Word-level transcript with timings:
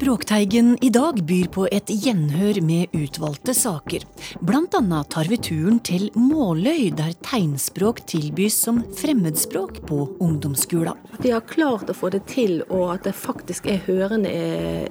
Språkteigen 0.00 0.78
i 0.80 0.88
dag 0.90 1.18
byr 1.24 1.48
på 1.52 1.66
et 1.68 1.90
gjenhør 1.92 2.62
med 2.64 2.94
utvalgte 2.96 3.52
saker. 3.52 4.06
Blant 4.40 4.72
annet 4.78 5.10
tar 5.12 5.28
vi 5.28 5.36
turen 5.36 5.76
til 5.84 6.06
Måløy, 6.16 6.86
der 6.96 7.12
tegnspråk 7.20 8.00
tilbys 8.08 8.56
som 8.64 8.78
fremmedspråk 8.96 9.82
på 9.90 9.98
ungdomsskolen. 10.24 10.96
De 11.20 11.34
har 11.34 11.44
klart 11.44 11.92
å 11.92 11.98
få 11.98 12.08
det 12.16 12.22
til, 12.32 12.62
og 12.72 12.94
at 12.94 13.10
det 13.10 13.12
faktisk 13.12 13.68
er 13.68 13.84
hørende 13.90 14.32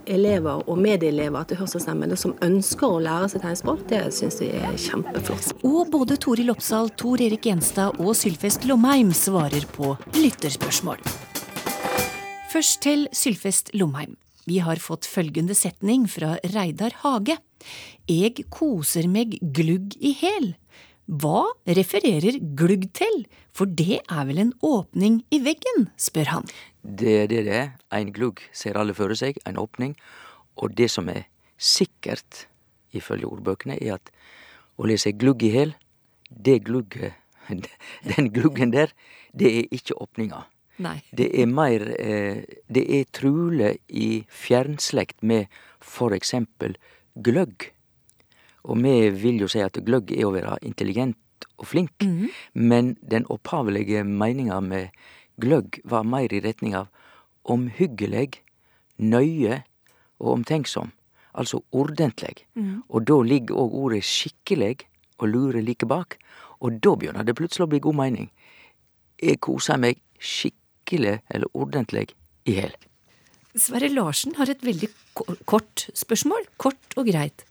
elever 0.05 0.61
og 0.69 0.77
medelever 0.77 1.49
til 1.49 1.63
hørselshemmede 1.63 2.13
som 2.27 2.37
ønsker 2.45 2.85
å 2.85 3.01
lære 3.09 3.33
seg 3.33 3.47
tegnspråk, 3.47 3.83
det 3.89 4.05
syns 4.13 4.37
vi 4.45 4.53
er 4.61 4.77
kjempeflott. 4.77 5.51
Og 5.65 5.89
både 5.89 6.21
Toril 6.21 6.53
Oppsal, 6.53 6.93
Tor 7.01 7.17
Erik 7.17 7.49
Gjenstad 7.49 7.97
og 7.97 8.13
Sylfest 8.13 8.69
Lomheim 8.69 9.09
svarer 9.17 9.65
på 9.73 9.97
lytterspørsmål. 10.21 11.01
Først 12.53 12.83
til 12.85 13.07
Sylfest 13.09 13.73
Lomheim. 13.73 14.19
Vi 14.49 14.57
har 14.65 14.81
fått 14.81 15.05
følgende 15.05 15.53
setning 15.53 16.07
fra 16.09 16.31
Reidar 16.55 16.95
Hage. 17.03 17.35
Eg 18.09 18.39
koser 18.49 19.05
meg 19.11 19.35
glugg 19.53 19.93
i 20.01 20.15
hæl. 20.17 20.55
Hva 21.05 21.43
refererer 21.77 22.39
glugg 22.57 22.87
til, 22.97 23.27
for 23.53 23.69
det 23.69 23.99
er 24.01 24.25
vel 24.29 24.41
en 24.41 24.55
åpning 24.65 25.19
i 25.33 25.41
veggen, 25.45 25.89
spør 26.01 26.33
han. 26.33 26.49
Det 26.81 27.15
er 27.23 27.29
det 27.29 27.43
det 27.45 27.55
er. 27.59 27.69
Ein 27.93 28.09
glugg 28.15 28.41
ser 28.53 28.77
alle 28.79 28.97
føre 28.97 29.17
seg, 29.17 29.37
en 29.45 29.61
åpning. 29.61 29.93
Og 30.57 30.73
det 30.77 30.89
som 30.93 31.09
er 31.13 31.27
sikkert, 31.57 32.47
ifølge 32.95 33.29
ordbøkene, 33.29 33.77
er 33.77 33.99
at 33.99 34.13
å 34.81 34.89
lese 34.89 35.13
glugg 35.13 35.45
i 35.45 35.53
hæl, 35.53 35.75
det 36.29 36.63
glugget, 36.65 37.13
den 38.15 38.33
gluggen 38.33 38.73
der, 38.73 38.93
det 39.33 39.53
er 39.59 39.77
ikke 39.77 39.97
åpninga. 40.01 40.47
Nei. 40.79 40.99
Det 41.11 41.27
er 41.41 41.49
mer 41.51 41.83
eh, 41.99 42.43
Det 42.67 42.85
er 42.99 43.09
truleg 43.11 43.81
i 43.89 44.23
fjernslekt 44.27 45.23
med 45.23 45.47
eksempel 46.15 46.77
gløgg. 47.15 47.71
Og 48.63 48.77
me 48.77 49.09
vil 49.09 49.39
jo 49.41 49.47
si 49.47 49.59
at 49.63 49.79
gløgg 49.85 50.11
er 50.11 50.27
å 50.27 50.33
være 50.35 50.59
intelligent 50.61 51.17
og 51.59 51.67
flink, 51.67 52.03
mm 52.03 52.29
men 52.53 52.97
den 53.01 53.25
opphavlege 53.29 54.03
meininga 54.03 54.59
med 54.61 54.89
gløgg 55.41 55.79
var 55.83 56.03
meir 56.03 56.33
i 56.33 56.41
retning 56.43 56.75
av 56.75 56.87
omhyggeleg, 57.43 58.41
nøye 58.97 59.63
og 60.19 60.31
omtenksom. 60.33 60.91
Altså 61.33 61.61
ordentlig. 61.71 62.45
Mm. 62.55 62.83
Og 62.89 63.07
da 63.07 63.21
ligger 63.23 63.55
òg 63.55 63.73
ordet 63.73 64.03
skikkeleg 64.03 64.85
og 65.19 65.27
lure 65.29 65.61
like 65.61 65.87
bak. 65.87 66.17
Og 66.59 66.81
da 66.83 66.95
begynner 66.95 67.23
det 67.23 67.37
plutselig 67.37 67.67
å 67.67 67.71
bli 67.71 67.79
god 67.79 67.95
meining. 67.95 68.29
Eg 69.19 69.39
koser 69.39 69.79
meg 69.79 70.01
skikkelig 70.19 70.58
skikkelig 70.89 71.21
eller 71.29 71.47
ordentlig 71.53 72.15
i 72.45 72.57
hjel. 72.57 72.73
Sverre 73.55 73.89
Larsen 73.89 74.35
har 74.37 74.49
et 74.49 74.63
veldig 74.63 74.89
kort 75.45 75.89
spørsmål. 75.93 76.45
Kort 76.57 76.95
og 76.97 77.07
greit. 77.07 77.45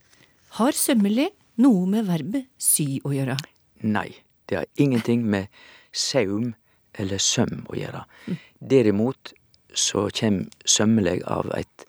Har 0.59 0.73
sømmelig 0.73 1.31
noe 1.59 1.87
med 1.87 2.07
verbet 2.07 2.47
sy 2.59 3.01
å 3.05 3.13
gjøre? 3.13 3.37
Nei, 3.83 4.15
det 4.49 4.57
har 4.57 4.67
ingenting 4.77 5.25
med 5.25 5.49
saum 5.93 6.55
eller 6.95 7.19
søm 7.19 7.67
å 7.69 7.77
gjøre. 7.77 8.05
Derimot 8.59 9.33
så 9.75 10.09
kjem 10.11 10.49
sømmelig 10.65 11.23
av 11.27 11.51
et 11.55 11.87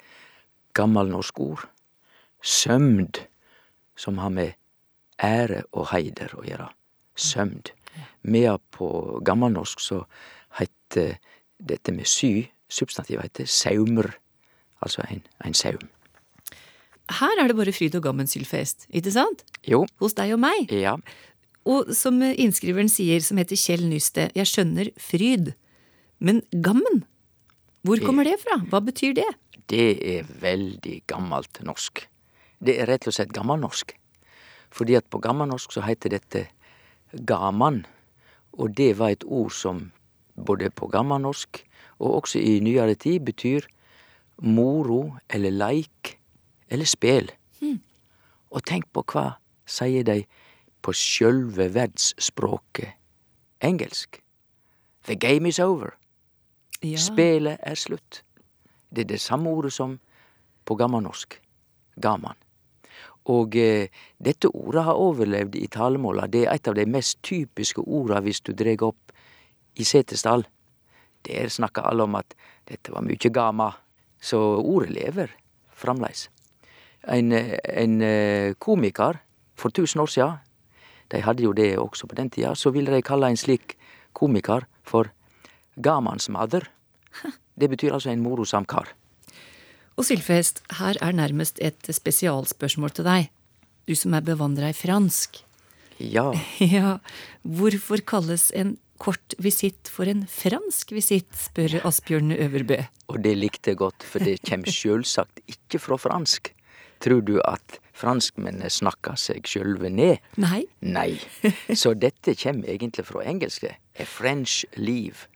gammelnorsk 0.73 1.39
ord. 1.39 1.66
Sømd, 2.41 3.23
som 3.97 4.17
har 4.19 4.30
med 4.30 4.53
ære 5.22 5.63
og 5.73 5.89
heider 5.94 6.34
å 6.38 6.44
gjøre. 6.45 6.69
Sømd. 7.16 7.72
Medan 8.22 8.61
på 8.72 9.19
gammelnorsk 9.25 9.80
så 9.81 10.03
heiter 10.59 11.17
dette 11.60 11.94
med 11.96 12.08
sy, 12.10 12.50
substantivet 12.72 13.30
heter 13.30 13.50
saumr, 13.50 14.12
altså 14.84 15.03
en, 15.09 15.24
en 15.46 15.58
saum. 15.58 15.88
Her 17.20 17.42
er 17.42 17.50
det 17.50 17.58
bare 17.58 17.74
fryd 17.74 17.96
og 17.97 18.06
gammen, 18.06 18.30
Sylfest, 18.30 18.86
ikke 18.94 19.14
sant? 19.14 19.42
Jo. 19.66 19.84
Hos 20.02 20.14
deg 20.18 20.36
og 20.36 20.44
meg. 20.44 20.69
Ja. 20.69 20.96
Og 21.69 21.90
som 21.98 22.22
innskriveren 22.22 22.90
sier, 22.92 23.22
som 23.25 23.42
heter 23.42 23.58
Kjell 23.59 23.88
Nysted, 23.90 24.36
jeg 24.38 24.50
skjønner 24.50 24.92
fryd, 25.02 25.53
men 26.22 26.44
gammen? 26.53 27.03
Hvor 27.88 28.02
kommer 28.03 28.28
det 28.28 28.38
fra? 28.44 28.59
Hva 28.69 28.81
betyr 28.84 29.16
det? 29.18 29.28
Det 29.72 29.90
er 30.18 30.30
veldig 30.42 31.02
gammelt 31.09 31.62
norsk. 31.66 32.03
Det 32.59 32.75
er 32.81 32.90
rett 32.90 33.08
og 33.08 33.16
slett 33.16 33.34
gammelnorsk. 33.34 33.94
Fordi 34.74 34.98
at 35.00 35.08
på 35.09 35.22
gammelnorsk 35.24 35.74
så 35.74 35.84
heter 35.86 36.14
dette 36.14 36.46
gaman, 37.25 37.84
og 38.53 38.75
det 38.78 38.92
var 39.00 39.16
et 39.16 39.25
ord 39.25 39.53
som 39.56 39.88
både 40.45 40.69
på 40.69 40.88
gammalnorsk 40.88 41.63
og 42.00 42.16
også 42.22 42.39
i 42.39 42.59
nyere 42.63 42.95
tid, 42.95 43.19
betyr 43.19 43.67
moro 44.41 45.17
eller 45.29 45.51
leik 45.51 46.16
eller 46.69 46.85
spel. 46.85 47.31
Mm. 47.61 47.79
Og 48.51 48.63
tenk 48.66 48.88
på 48.94 49.03
hva 49.11 49.33
sier 49.69 50.05
de 50.07 50.23
på 50.81 50.94
sjølve 50.95 51.67
verdsspråket 51.75 52.95
engelsk. 53.61 54.22
The 55.05 55.16
game 55.16 55.50
is 55.50 55.59
over. 55.59 55.95
Ja. 56.83 56.97
Spelet 56.97 57.57
er 57.61 57.75
slutt. 57.75 58.23
Det 58.95 59.01
er 59.01 59.11
det 59.13 59.21
samme 59.21 59.50
ordet 59.50 59.73
som 59.73 60.00
på 60.66 60.75
gammalnorsk. 60.75 61.41
Gaman. 62.01 62.38
Og 63.25 63.56
eh, 63.56 63.89
dette 64.17 64.47
ordet 64.47 64.83
har 64.83 64.97
overlevd 64.97 65.56
i 65.56 65.67
talemåla. 65.67 66.27
Det 66.27 66.45
er 66.45 66.53
et 66.56 66.67
av 66.67 66.77
de 66.77 66.85
mest 66.88 67.19
typiske 67.23 67.83
orda 67.83 68.21
hvis 68.23 68.39
du 68.41 68.53
dreg 68.53 68.81
opp 68.85 69.11
i 69.79 69.88
Setesdal. 69.88 70.45
Der 71.28 71.50
snakka 71.51 71.88
alle 71.88 72.06
om 72.06 72.17
at 72.19 72.35
dette 72.69 72.94
var 72.94 73.06
mykje 73.06 73.31
gama. 73.34 73.72
Så 74.22 74.38
ordet 74.59 74.91
lever 74.95 75.34
framleis. 75.75 76.28
En, 77.07 77.31
en 77.31 78.01
eh, 78.03 78.56
komiker 78.59 79.22
for 79.59 79.72
tusen 79.72 80.03
år 80.03 80.12
sia, 80.12 80.29
de 81.09 81.22
hadde 81.23 81.44
jo 81.44 81.53
det 81.56 81.72
også 81.79 82.07
på 82.07 82.18
den 82.19 82.29
tida, 82.29 82.53
så 82.56 82.72
ville 82.75 82.91
de 82.94 83.06
kalle 83.06 83.31
en 83.31 83.39
slik 83.39 83.78
komiker 84.13 84.68
for 84.85 85.09
gamansmadder. 85.81 86.68
Det 87.59 87.69
betyr 87.72 87.95
altså 87.95 88.12
en 88.12 88.23
morosam 88.23 88.68
kar. 88.68 88.91
Og 90.00 90.06
Sylfest, 90.07 90.62
her 90.79 90.95
er 91.03 91.16
nærmest 91.16 91.59
et 91.59 91.89
spesialspørsmål 91.91 92.94
til 92.95 93.07
deg. 93.07 93.31
Du 93.88 93.95
som 93.97 94.13
er 94.16 94.23
bevandra 94.23 94.69
i 94.72 94.78
fransk. 94.78 95.41
Ja. 96.00 96.31
ja. 96.75 97.00
Hvorfor 97.44 98.00
kalles 98.07 98.47
en 98.56 98.78
kort 99.00 99.36
visitt 99.42 99.90
for 99.92 100.10
en 100.12 100.26
fransk 100.30 100.94
visitt, 100.96 101.32
spør 101.36 101.80
Asbjørn 101.88 102.34
Øverbø. 102.36 102.78
Og 103.10 103.22
det 103.24 103.36
likte 103.40 103.74
jeg 103.74 103.80
godt, 103.82 104.06
for 104.06 104.24
det 104.24 104.40
kommer 104.46 104.72
sjølsagt 104.72 105.42
ikke 105.48 105.82
fra 105.82 105.98
fransk. 106.00 106.54
Tror 107.00 107.24
du 107.24 107.38
at 107.48 107.80
franskmennene 107.96 108.70
snakker 108.72 109.16
seg 109.20 109.48
sjølve 109.48 109.90
ned? 109.92 110.20
Nei. 110.40 110.66
Nei. 110.84 111.14
Så 111.82 111.96
dette 111.96 112.36
kommer 112.40 112.68
egentlig 112.68 113.08
fra 113.08 113.24
engelske. 113.24 113.78
A 113.96 114.08
French 114.08 114.66
leave. 114.76 115.30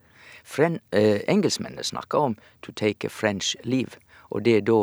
Fren 0.44 0.82
eh, 0.92 1.24
engelskmennene 1.32 1.86
snakker 1.88 2.20
om 2.20 2.36
to 2.62 2.76
take 2.76 3.08
a 3.08 3.12
French 3.12 3.56
leave, 3.64 3.96
og 4.30 4.44
det 4.44 4.58
er 4.58 4.66
da 4.68 4.82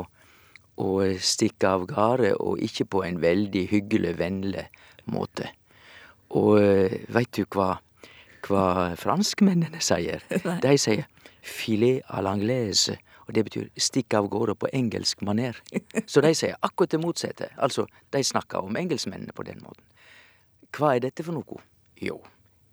å 0.81 0.91
stikke 1.21 1.69
av 1.69 1.85
gårde, 1.91 2.33
og 2.41 2.63
ikke 2.65 2.87
på 2.89 3.03
en 3.05 3.21
veldig 3.21 3.67
hyggelig, 3.69 4.15
vennlig 4.17 4.65
måte. 5.13 5.51
Og 6.33 6.57
eh, 6.63 7.01
veit 7.13 7.37
du 7.37 7.45
hva 7.45 7.75
hva 8.51 8.97
franskmennene 8.99 9.81
sier. 9.85 10.25
De 10.65 10.75
sier 10.79 11.07
filet 11.41 12.03
à 12.09 12.21
l'anglaise, 12.25 12.99
og 13.27 13.35
det 13.37 13.45
betyr 13.47 13.69
stikk 13.79 14.17
av 14.19 14.29
gårde 14.33 14.57
på 14.59 14.69
engelsk 14.77 15.23
maner. 15.27 15.57
Så 16.11 16.23
de 16.25 16.35
sier 16.37 16.59
akkurat 16.67 16.93
det 16.93 17.01
motsatte. 17.01 17.49
Altså, 17.63 17.87
de 18.13 18.23
snakker 18.27 18.67
om 18.67 18.77
engelskmennene 18.77 19.33
på 19.33 19.47
den 19.47 19.63
måten. 19.63 19.87
Hva 20.75 20.97
er 20.97 21.07
dette 21.07 21.25
for 21.27 21.39
noe? 21.39 21.63
Jo, 22.01 22.19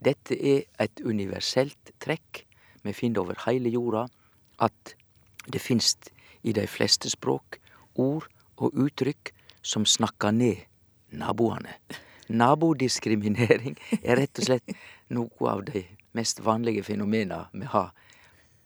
dette 0.04 0.36
er 0.36 0.66
et 0.82 1.02
universelt 1.06 1.94
trekk 2.04 2.44
vi 2.86 2.94
finner 2.96 3.24
over 3.24 3.38
heile 3.46 3.70
jorda, 3.74 4.06
at 4.64 4.96
det 5.52 5.62
finst 5.62 6.12
i 6.48 6.54
de 6.56 6.66
fleste 6.70 7.10
språk 7.12 7.60
ord 8.00 8.28
og 8.58 8.78
uttrykk 8.78 9.34
som 9.66 9.86
snakker 9.86 10.34
ned 10.34 10.66
naboene. 11.12 11.76
Nabodiskriminering 12.30 13.78
er 14.02 14.20
rett 14.22 14.42
og 14.42 14.50
slett 14.50 14.76
noe 15.14 15.52
av 15.52 15.64
de 15.70 15.86
mest 16.18 16.42
vanlige 16.44 16.84
fenomena 16.84 17.46
vi 17.54 17.66
har 17.66 17.92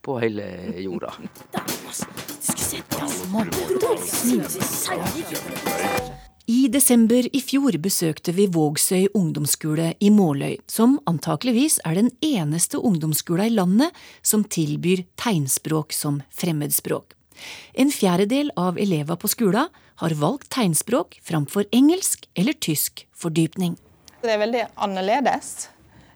på 0.02 0.18
hele 0.18 0.46
jorda. 0.82 1.12
I 6.46 6.68
desember 6.68 7.28
i 7.36 7.40
fjor 7.40 7.76
besøkte 7.78 8.34
vi 8.34 8.48
Vågsøy 8.50 9.12
ungdomsskole 9.14 9.92
i 10.02 10.10
Måløy, 10.10 10.56
som 10.66 10.98
antakeligvis 11.06 11.78
er 11.86 12.00
den 12.00 12.10
eneste 12.18 12.82
ungdomsskolen 12.82 13.52
i 13.52 13.54
landet 13.54 14.02
som 14.26 14.42
tilbyr 14.44 15.04
tegnspråk 15.14 15.94
som 15.94 16.22
fremmedspråk. 16.34 17.14
En 17.74 17.92
fjerdedel 17.92 18.50
av 18.56 18.78
elever 18.80 19.18
på 19.20 19.30
skolen 19.30 19.68
har 20.02 20.16
valgt 20.18 20.50
tegnspråk 20.54 21.20
framfor 21.24 21.68
engelsk 21.72 22.26
eller 22.34 22.56
tysk 22.58 23.06
fordypning. 23.16 23.76
Det 24.22 24.30
er 24.30 24.42
veldig 24.42 24.66
annerledes. 24.82 25.68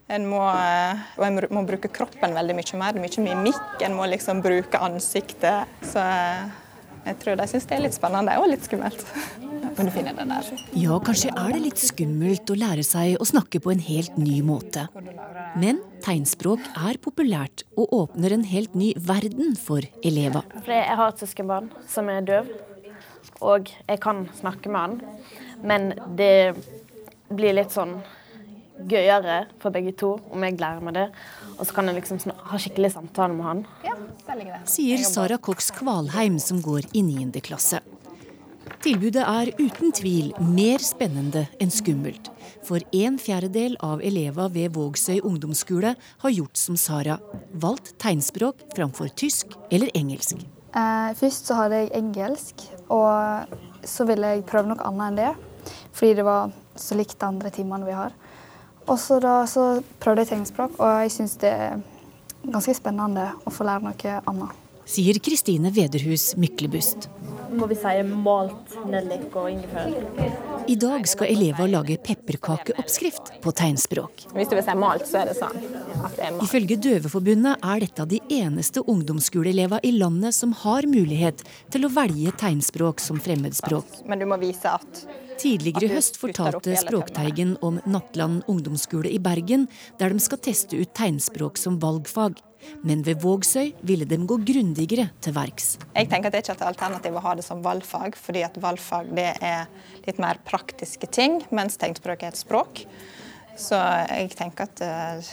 En 0.08 0.28
må, 0.30 0.38
eh, 0.38 1.24
en 1.26 1.40
må 1.50 1.64
bruke 1.66 1.90
kroppen 1.90 2.34
veldig 2.36 2.54
mye 2.54 2.78
mer. 2.78 2.94
Det 2.94 3.02
er 3.02 3.06
Mye 3.06 3.24
mimikk. 3.34 3.82
En 3.82 3.96
må 3.98 4.06
liksom 4.06 4.42
bruke 4.42 4.78
ansiktet. 4.78 5.66
Så 5.82 5.98
eh, 5.98 6.46
Jeg 7.06 7.19
tror 7.22 7.36
de 7.38 7.44
syns 7.46 7.66
det 7.70 7.74
er 7.76 7.82
litt 7.84 7.94
spennende 7.94 8.32
og 8.42 8.48
litt 8.50 8.64
skummelt. 8.66 9.02
Men 9.76 9.86
du 9.86 9.92
finner 9.94 10.14
den 10.16 10.30
der. 10.32 10.46
Ja, 10.74 10.96
kanskje 10.98 11.30
er 11.30 11.52
det 11.54 11.60
litt 11.62 11.78
skummelt 11.78 12.50
å 12.50 12.56
lære 12.58 12.82
seg 12.86 13.19
å 13.22 13.26
snakke 13.28 13.60
på 13.62 13.70
en 13.70 13.82
helt 13.82 14.16
ny 14.19 14.40
måte. 14.42 14.88
Men 15.54 15.78
tegnspråk 16.06 16.62
er 16.79 16.99
populært 17.03 17.64
og 17.75 17.93
åpner 17.94 18.37
en 18.37 18.47
helt 18.47 18.76
ny 18.79 18.93
verden 19.08 19.56
for 19.58 19.82
elever. 20.06 20.47
Jeg 20.69 20.99
har 21.00 21.11
et 21.11 21.23
søskenbarn 21.23 21.70
som 21.91 22.11
er 22.12 22.23
døv, 22.26 22.53
og 23.43 23.73
jeg 23.88 24.03
kan 24.05 24.26
snakke 24.38 24.70
med 24.70 24.81
han. 24.81 25.00
Men 25.67 25.91
det 26.19 26.55
blir 27.32 27.56
litt 27.56 27.75
sånn 27.75 27.99
gøyere 28.87 29.47
for 29.62 29.75
begge 29.75 29.94
to 29.99 30.12
om 30.31 30.44
jeg 30.47 30.61
lærer 30.61 30.85
meg 30.85 30.97
det. 30.99 31.06
Og 31.56 31.64
så 31.67 31.75
kan 31.75 31.88
jeg 31.91 31.99
liksom 31.99 32.20
ha 32.29 32.61
skikkelig 32.61 32.93
samtale 32.94 33.35
med 33.35 33.47
han. 33.49 33.67
Ja. 33.87 33.97
Sier 34.69 35.03
Sara 35.06 35.41
Cox 35.43 35.73
Kvalheim, 35.75 36.38
som 36.43 36.61
går 36.62 36.91
i 36.93 37.03
9. 37.06 37.41
klasse. 37.47 37.81
Tilbudet 38.82 39.22
er 39.22 39.50
uten 39.58 39.92
tvil 39.94 40.32
mer 40.42 40.82
spennende 40.82 41.46
enn 41.62 41.72
skummelt. 41.72 42.30
For 42.66 42.82
en 42.94 43.16
fjerdedel 43.22 43.76
av 43.84 44.02
elevene 44.04 44.52
ved 44.54 44.74
Vågsøy 44.74 45.20
ungdomsskole 45.20 45.94
har 45.96 46.34
gjort 46.34 46.58
som 46.58 46.78
Sara. 46.78 47.18
Valgt 47.54 47.94
tegnspråk 48.02 48.66
framfor 48.76 49.10
tysk 49.18 49.54
eller 49.70 49.90
engelsk. 49.94 50.42
Eh, 50.76 51.10
først 51.16 51.48
så 51.48 51.56
hadde 51.60 51.82
jeg 51.82 51.94
engelsk, 51.96 52.66
og 52.92 53.56
så 53.86 54.06
ville 54.08 54.34
jeg 54.34 54.46
prøve 54.48 54.70
noe 54.70 54.86
annet 54.86 55.08
enn 55.08 55.20
det. 55.22 55.32
Fordi 55.96 56.19
det 56.19 56.26
var 56.26 56.54
så 56.76 56.98
likt 56.98 57.19
de 57.19 57.26
andre 57.26 57.52
timene 57.54 57.86
vi 57.88 57.96
har. 57.96 58.14
Og 58.86 58.98
så 59.02 59.19
da 59.22 59.40
så 59.50 59.80
prøvde 60.02 60.22
jeg 60.22 60.34
tegnspråk, 60.34 60.78
og 60.78 61.02
jeg 61.02 61.14
syns 61.16 61.38
det 61.42 61.50
er 61.50 61.80
ganske 62.46 62.76
spennende 62.76 63.32
å 63.42 63.52
få 63.54 63.66
lære 63.66 63.88
noe 63.88 64.20
annet. 64.30 64.62
Sier 64.86 65.19
Kristine 65.19 65.72
Vederhus 65.74 66.36
Myklebust. 66.38 67.08
Må 67.52 67.69
vi 67.70 67.76
si 67.78 67.94
malt 68.08 68.76
nellik 68.90 69.34
og 69.37 69.50
ingefær? 69.50 69.93
I 70.66 70.76
dag 70.81 71.06
skal 71.08 71.31
elever 71.31 71.69
lage 71.70 71.98
pepperkakeoppskrift 72.02 73.34
på 73.44 73.52
tegnspråk. 73.60 74.26
Hvis 74.34 74.50
du 74.50 74.56
vil 74.56 74.64
si 74.66 74.76
malt, 74.78 75.06
så 75.06 75.22
er 75.22 75.31
det 75.31 75.37
sånn 75.38 75.60
at 75.60 76.16
det 76.16 76.25
er 76.26 76.34
malt. 76.34 76.46
Ifølge 76.48 76.78
Døveforbundet 76.88 77.69
er 77.72 77.84
dette 77.84 78.08
de 78.10 78.22
eneste 78.40 78.82
ungdomsskoleelever 78.82 79.87
i 79.87 79.93
landet 79.98 80.34
som 80.34 80.54
har 80.64 80.88
mulighet 80.90 81.44
til 81.75 81.87
å 81.87 81.93
velge 81.94 82.34
tegnspråk 82.40 83.04
som 83.04 83.22
fremmedspråk. 83.22 84.02
Men 84.10 84.22
du 84.22 84.28
må 84.31 84.40
vise 84.43 84.75
at 84.78 85.06
Tidligere 85.37 85.84
i 85.84 85.93
høst 85.93 86.16
fortalte 86.16 86.72
Språkteigen 86.81 87.58
om 87.64 87.76
Nattland 87.84 88.46
ungdomsskole 88.48 89.10
i 89.12 89.19
Bergen, 89.20 89.66
der 90.00 90.14
de 90.14 90.22
skal 90.22 90.40
teste 90.40 90.78
ut 90.81 90.94
tegnspråk 90.96 91.60
som 91.60 91.76
valgfag. 91.82 92.40
Men 92.87 93.03
ved 93.06 93.20
Vågsøy 93.23 93.73
ville 93.87 94.08
de 94.08 94.19
gå 94.29 94.38
grundigere 94.47 95.08
til 95.25 95.37
verks. 95.37 95.76
Jeg 95.97 96.11
tenker 96.12 96.31
at 96.31 96.37
det 96.37 96.43
er 96.43 96.47
ikke 96.47 96.58
et 96.58 96.69
alternativ 96.70 97.19
å 97.19 97.25
ha 97.26 97.35
det 97.38 97.47
som 97.47 97.62
valgfag, 97.64 98.19
fordi 98.20 98.44
at 98.47 98.58
valgfag 98.62 99.12
det 99.17 99.31
er 99.44 99.69
litt 100.06 100.23
mer 100.23 100.41
praktiske 100.47 101.11
ting, 101.12 101.41
mens 101.55 101.79
tegnspråk 101.81 102.25
er 102.25 102.35
et 102.35 102.41
språk. 102.41 102.87
Så 103.56 103.79
jeg 104.11 104.35
tenker 104.37 104.69
at 104.69 104.82
eh, 104.85 105.31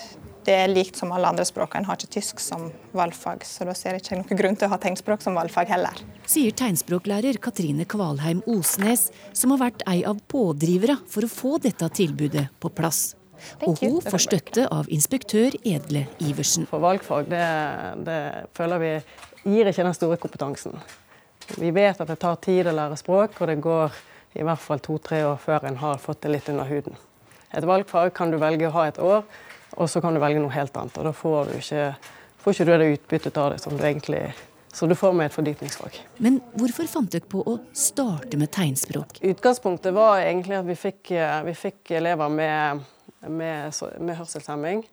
det 0.48 0.56
er 0.56 0.72
likt 0.72 1.00
som 1.00 1.12
alle 1.16 1.30
andre 1.30 1.46
språk. 1.48 1.76
En 1.76 1.88
har 1.88 2.00
ikke 2.00 2.16
tysk 2.18 2.42
som 2.44 2.70
valgfag, 2.96 3.44
så 3.48 3.68
da 3.68 3.76
ser 3.78 3.98
jeg 3.98 4.04
ikke 4.04 4.20
noen 4.22 4.40
grunn 4.40 4.60
til 4.60 4.70
å 4.70 4.74
ha 4.74 4.80
tegnspråk 4.82 5.24
som 5.24 5.38
valgfag 5.40 5.72
heller. 5.72 6.04
Sier 6.30 6.56
tegnspråklærer 6.56 7.40
Katrine 7.44 7.88
Kvalheim 7.90 8.44
Osnes, 8.52 9.10
som 9.36 9.56
har 9.56 9.66
vært 9.68 9.84
ei 9.92 10.02
av 10.08 10.24
pådrivere 10.32 11.00
for 11.12 11.28
å 11.28 11.32
få 11.32 11.58
dette 11.64 11.92
tilbudet 12.00 12.48
på 12.64 12.72
plass. 12.76 13.14
Og 13.68 13.80
hun 13.82 14.00
får 14.02 14.24
støtte 14.26 14.66
av 14.72 14.90
inspektør 14.94 15.56
Edle 15.64 16.06
Iversen. 16.24 16.68
For 16.70 16.84
valgfag 16.84 17.30
det, 17.32 17.46
det 18.08 18.20
føler 18.58 18.84
vi 18.84 18.92
gir 19.44 19.70
ikke 19.70 19.88
den 19.88 19.98
store 19.98 20.20
kompetansen. 20.22 20.78
Vi 21.60 21.74
vet 21.76 22.00
at 22.00 22.10
det 22.10 22.20
tar 22.22 22.40
tid 22.44 22.70
å 22.70 22.76
lære 22.76 23.00
språk, 23.00 23.42
og 23.42 23.52
det 23.52 23.60
går 23.64 23.98
i 24.40 24.46
hvert 24.48 24.64
fall 24.64 24.82
to-tre 24.82 25.24
år 25.28 25.42
før 25.42 25.68
en 25.70 25.82
har 25.82 26.00
fått 26.02 26.24
det 26.24 26.32
litt 26.38 26.50
under 26.54 26.70
huden. 26.70 26.96
Et 27.54 27.68
valgfag 27.68 28.14
kan 28.18 28.32
du 28.32 28.40
velge 28.42 28.70
å 28.70 28.74
ha 28.78 28.88
et 28.90 29.02
år, 29.04 29.22
og 29.78 29.90
så 29.90 30.02
kan 30.02 30.16
du 30.16 30.22
velge 30.24 30.42
noe 30.42 30.54
helt 30.54 30.76
annet. 30.80 30.98
Og 30.98 31.06
da 31.10 31.14
får 31.14 31.52
du 31.52 31.60
ikke, 31.60 31.92
får 32.42 32.56
ikke 32.56 32.66
du 32.70 32.74
det 32.74 32.90
utbyttet 32.96 33.38
av 33.38 33.54
det 33.54 33.62
som 33.62 33.78
du 33.78 33.84
egentlig 33.84 34.26
så 34.74 34.88
du 34.90 34.96
får 34.96 35.14
med 35.14 35.30
et 35.30 35.34
fordypningsfag. 35.36 35.98
Men 36.18 36.40
hvorfor 36.58 36.88
fant 36.90 37.12
dere 37.14 37.28
på 37.30 37.44
å 37.46 37.60
starte 37.78 38.40
med 38.42 38.50
tegnspråk? 38.56 39.20
Utgangspunktet 39.22 39.94
var 39.94 40.24
egentlig 40.24 40.58
at 40.58 40.66
vi 40.66 40.76
fikk, 40.78 41.12
vi 41.46 41.54
fikk 41.54 41.92
elever 42.00 42.32
med, 42.34 42.82
med, 43.28 43.74
med 44.00 44.18
hørselshemming. 44.20 44.86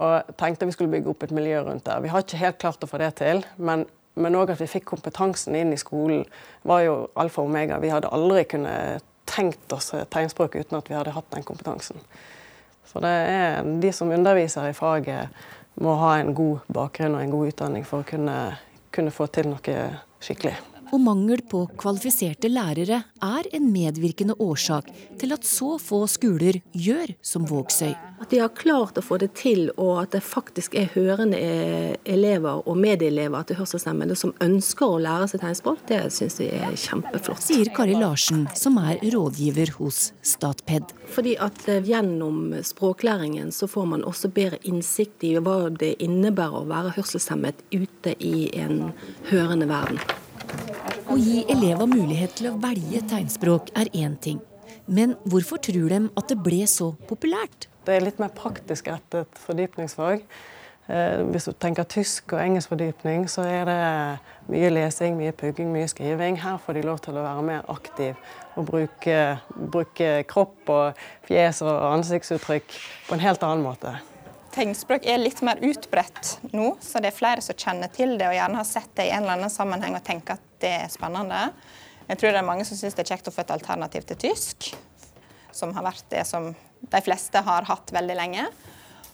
Og 0.00 0.34
tenkte 0.40 0.68
vi 0.68 0.74
skulle 0.76 0.92
bygge 0.92 1.12
opp 1.12 1.24
et 1.26 1.34
miljø 1.34 1.62
rundt 1.66 1.84
det. 1.86 1.96
Vi 2.04 2.12
har 2.12 2.24
ikke 2.24 2.40
helt 2.40 2.60
klart 2.62 2.84
å 2.84 2.90
få 2.90 3.00
det 3.02 3.14
til. 3.20 3.44
Men 3.58 3.86
men 4.18 4.36
òg 4.36 4.52
at 4.52 4.60
vi 4.60 4.68
fikk 4.68 4.88
kompetansen 4.90 5.54
inn 5.56 5.72
i 5.72 5.78
skolen, 5.80 6.24
var 6.66 6.82
jo 6.84 6.96
alfa 7.20 7.44
og 7.44 7.50
omega. 7.50 7.78
Vi 7.80 7.92
hadde 7.92 8.10
aldri 8.12 8.44
kunnet 8.50 9.06
tenkt 9.30 9.72
oss 9.72 9.92
tegnspråk 10.10 10.58
uten 10.58 10.80
at 10.80 10.90
vi 10.90 10.96
hadde 10.98 11.14
hatt 11.14 11.30
den 11.34 11.46
kompetansen. 11.46 12.02
Så 12.90 13.02
det 13.02 13.12
er 13.30 13.62
de 13.82 13.92
som 13.94 14.10
underviser 14.10 14.70
i 14.70 14.76
faget, 14.76 15.30
må 15.80 15.94
ha 16.00 16.16
en 16.18 16.34
god 16.34 16.66
bakgrunn 16.74 17.14
og 17.14 17.22
en 17.22 17.32
god 17.32 17.52
utdanning 17.52 17.86
for 17.86 18.02
å 18.02 18.08
kunne, 18.08 18.36
kunne 18.92 19.14
få 19.14 19.28
til 19.32 19.52
noe 19.52 19.76
skikkelig. 20.20 20.56
Og 20.90 20.98
mangel 20.98 21.38
på 21.46 21.62
kvalifiserte 21.78 22.48
lærere 22.50 23.02
er 23.22 23.48
en 23.54 23.66
medvirkende 23.70 24.34
årsak 24.42 24.88
til 25.20 25.34
at 25.36 25.46
så 25.46 25.76
få 25.78 26.02
skoler 26.10 26.58
gjør 26.74 27.12
som 27.22 27.44
Vågsøy. 27.46 27.92
At 28.20 28.32
de 28.32 28.40
har 28.42 28.50
klart 28.52 28.98
å 28.98 29.04
få 29.04 29.20
det 29.22 29.30
til, 29.38 29.70
og 29.80 30.02
at 30.02 30.16
det 30.16 30.22
faktisk 30.26 30.74
er 30.76 30.90
hørende 30.92 31.38
elever 32.04 32.64
og 32.66 32.80
medelever 32.80 33.46
til 33.46 33.60
hørselshemmede 33.60 34.16
som 34.18 34.34
ønsker 34.42 34.96
å 34.96 34.98
lære 35.00 35.28
seg 35.30 35.44
tegnspråk, 35.44 35.84
det 35.88 36.00
syns 36.14 36.40
vi 36.42 36.48
er 36.58 36.74
kjempeflott. 36.74 37.44
Sier 37.46 37.70
Kari 37.76 37.94
Larsen, 37.96 38.48
som 38.58 38.80
er 38.82 38.98
rådgiver 39.14 39.76
hos 39.78 40.10
Statped. 40.26 40.90
Fordi 41.14 41.36
at 41.40 41.62
eh, 41.70 41.84
gjennom 41.86 42.56
språklæringen 42.66 43.54
så 43.54 43.70
får 43.70 43.86
man 43.94 44.04
også 44.06 44.32
bedre 44.34 44.58
innsikt 44.68 45.24
i 45.26 45.36
hva 45.38 45.70
det 45.70 45.94
innebærer 46.02 46.64
å 46.64 46.68
være 46.70 46.96
hørselshemmet 46.98 47.62
ute 47.72 48.16
i 48.18 48.50
en 48.58 48.90
hørende 49.30 49.70
verden. 49.70 50.02
Å 51.10 51.16
gi 51.18 51.42
elever 51.50 51.88
mulighet 51.90 52.36
til 52.38 52.52
å 52.52 52.58
velge 52.62 53.02
tegnspråk 53.10 53.72
er 53.78 53.90
én 53.96 54.16
ting. 54.22 54.38
Men 54.90 55.16
hvorfor 55.28 55.60
tror 55.62 55.90
de 55.92 56.00
at 56.18 56.30
det 56.30 56.38
ble 56.42 56.64
så 56.70 56.92
populært? 57.10 57.68
Det 57.86 57.96
er 57.96 58.04
litt 58.04 58.18
mer 58.22 58.32
praktisk 58.34 58.90
rettet 58.90 59.38
fordypningsfag. 59.44 60.24
Eh, 60.90 61.22
hvis 61.30 61.46
du 61.46 61.52
tenker 61.54 61.86
tysk 61.86 62.34
og 62.34 62.42
engelsk 62.42 62.72
fordypning, 62.72 63.28
så 63.30 63.44
er 63.46 63.68
det 63.68 63.78
mye 64.50 64.70
lesing, 64.74 65.14
mye 65.18 65.34
pugging, 65.36 65.70
mye 65.70 65.86
skriving. 65.90 66.40
Her 66.42 66.58
får 66.58 66.78
de 66.78 66.84
lov 66.88 66.98
til 67.04 67.18
å 67.18 67.24
være 67.26 67.46
mer 67.46 67.66
aktiv 67.70 68.18
og 68.58 68.66
bruke, 68.66 69.18
bruke 69.54 70.12
kropp 70.30 70.72
og 70.74 71.02
fjes 71.28 71.62
og 71.62 71.74
ansiktsuttrykk 71.92 72.78
på 73.06 73.18
en 73.18 73.22
helt 73.22 73.46
annen 73.46 73.66
måte. 73.66 73.94
Tegnspråk 74.50 75.04
er 75.06 75.20
litt 75.20 75.40
mer 75.46 75.60
utbredt 75.62 76.40
nå, 76.50 76.72
så 76.82 76.98
det 76.98 77.12
er 77.12 77.16
flere 77.16 77.42
som 77.44 77.54
kjenner 77.54 77.90
til 77.94 78.16
det 78.18 78.26
og 78.26 78.34
gjerne 78.34 78.58
har 78.58 78.66
sett 78.66 78.90
det 78.98 79.06
i 79.06 79.12
en 79.14 79.22
eller 79.22 79.38
annen 79.38 79.52
sammenheng 79.52 79.94
og 79.94 80.02
tenker 80.06 80.40
at 80.40 80.48
det 80.62 80.72
er 80.82 80.90
spennende. 80.90 81.44
Jeg 82.08 82.18
tror 82.18 82.34
det 82.34 82.40
er 82.40 82.48
mange 82.48 82.66
som 82.66 82.78
syns 82.78 82.96
det 82.98 83.04
er 83.04 83.12
kjekt 83.12 83.30
å 83.30 83.34
få 83.34 83.44
et 83.44 83.52
alternativ 83.54 84.08
til 84.08 84.18
tysk, 84.26 84.72
som 85.54 85.74
har 85.76 85.86
vært 85.86 86.08
det 86.10 86.24
som 86.26 86.50
de 86.80 87.02
fleste 87.06 87.44
har 87.46 87.68
hatt 87.68 87.92
veldig 87.94 88.16
lenge. 88.18 88.48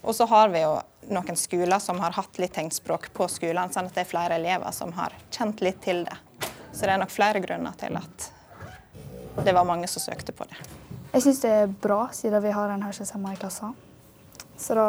Og 0.07 0.17
så 0.17 0.25
har 0.31 0.49
vi 0.55 0.63
jo 0.63 0.79
noen 1.13 1.37
skoler 1.37 1.83
som 1.83 2.01
har 2.01 2.17
hatt 2.17 2.41
litt 2.41 2.55
tegnspråk 2.57 3.11
på 3.13 3.29
skolene, 3.29 3.73
sånn 3.75 3.91
at 3.91 3.97
det 3.97 4.07
er 4.07 4.09
flere 4.09 4.39
elever 4.41 4.73
som 4.73 4.95
har 4.97 5.13
kjent 5.35 5.61
litt 5.67 5.83
til 5.85 6.07
det. 6.09 6.17
Så 6.73 6.87
det 6.87 6.95
er 6.95 7.03
nok 7.03 7.13
flere 7.13 7.43
grunner 7.45 7.77
til 7.81 7.97
at 8.01 8.31
det 9.45 9.53
var 9.53 9.69
mange 9.69 9.89
som 9.91 10.01
søkte 10.01 10.33
på 10.33 10.47
det. 10.49 10.57
Jeg 11.13 11.25
syns 11.27 11.43
det 11.45 11.53
er 11.53 11.69
bra, 11.69 12.07
siden 12.17 12.41
vi 12.45 12.57
har 12.57 12.73
en 12.73 12.85
hørselshemma 12.87 13.35
i 13.35 13.41
klassen. 13.41 13.77
Så 14.57 14.77
da 14.77 14.87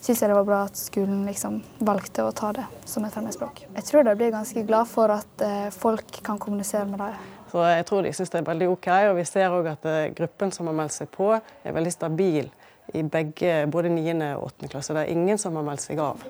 syns 0.00 0.22
jeg 0.22 0.30
det 0.30 0.36
var 0.36 0.46
bra 0.48 0.60
at 0.66 0.78
skolen 0.80 1.26
liksom 1.28 1.60
valgte 1.84 2.24
å 2.24 2.32
ta 2.36 2.52
det 2.56 2.64
som 2.88 3.04
et 3.04 3.12
fremmedspråk. 3.12 3.66
Jeg 3.74 3.86
tror 3.88 4.06
de 4.06 4.14
blir 4.16 4.32
ganske 4.32 4.62
glad 4.68 4.88
for 4.88 5.12
at 5.12 5.44
eh, 5.44 5.68
folk 5.74 6.22
kan 6.24 6.40
kommunisere 6.40 6.86
med 6.88 7.02
dem. 7.02 7.18
Så 7.48 7.64
jeg 7.64 7.84
tror 7.88 8.04
de 8.04 8.12
syns 8.16 8.32
det 8.32 8.40
er 8.40 8.48
veldig 8.48 8.70
OK. 8.72 8.88
Og 9.10 9.18
vi 9.18 9.26
ser 9.28 9.52
òg 9.52 9.68
at 9.72 9.84
eh, 9.88 10.08
gruppen 10.16 10.52
som 10.54 10.70
har 10.70 10.76
meldt 10.80 10.96
seg 10.96 11.12
på, 11.12 11.34
er 11.36 11.76
veldig 11.76 11.92
stabil 11.94 12.48
i 12.96 13.02
begge, 13.04 13.66
både 13.68 13.92
9. 13.92 14.14
og 14.38 14.48
8. 14.48 14.70
klasse. 14.72 14.96
Det 14.96 15.04
er 15.04 15.12
ingen 15.12 15.40
som 15.40 15.56
har 15.60 15.66
meldt 15.66 15.84
seg 15.84 16.00
av. 16.00 16.24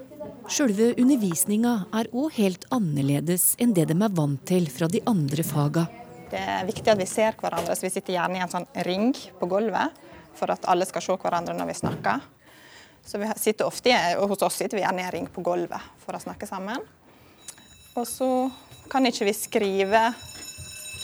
Sjølve 0.50 0.90
undervisninga 0.98 1.74
er 1.94 2.10
òg 2.16 2.34
helt 2.38 2.64
annerledes 2.74 3.52
enn 3.62 3.74
det 3.76 3.86
de 3.90 3.94
er 3.94 4.14
vant 4.16 4.42
til 4.48 4.66
fra 4.72 4.88
de 4.90 5.02
andre 5.06 5.44
faga. 5.46 5.86
Det 6.28 6.40
er 6.40 6.66
viktig 6.68 6.90
at 6.92 6.98
vi 7.00 7.06
ser 7.08 7.36
hverandre, 7.38 7.76
så 7.76 7.86
vi 7.86 7.92
sitter 7.92 8.16
gjerne 8.16 8.40
i 8.40 8.42
en 8.44 8.50
sånn 8.52 8.66
ring 8.88 9.12
på 9.38 9.48
gulvet 9.48 9.94
for 10.36 10.50
at 10.52 10.66
alle 10.70 10.86
skal 10.88 11.04
se 11.04 11.16
hverandre 11.20 11.54
når 11.56 11.70
vi 11.70 11.78
snakker. 11.78 12.26
Så 13.08 13.18
vi 13.18 13.28
sitter 13.36 13.64
ofte, 13.64 13.94
og 14.20 14.28
Hos 14.28 14.42
oss 14.44 14.58
sitter 14.60 14.76
vi 14.76 14.82
gjerne 14.82 15.00
i 15.00 15.04
en 15.06 15.12
ring 15.14 15.26
på 15.32 15.40
gulvet 15.40 15.80
for 16.02 16.12
å 16.12 16.20
snakke 16.20 16.44
sammen. 16.44 16.82
Og 17.96 18.04
så 18.04 18.28
kan 18.92 19.08
ikke 19.08 19.24
vi 19.24 19.32
skrive 19.32 20.02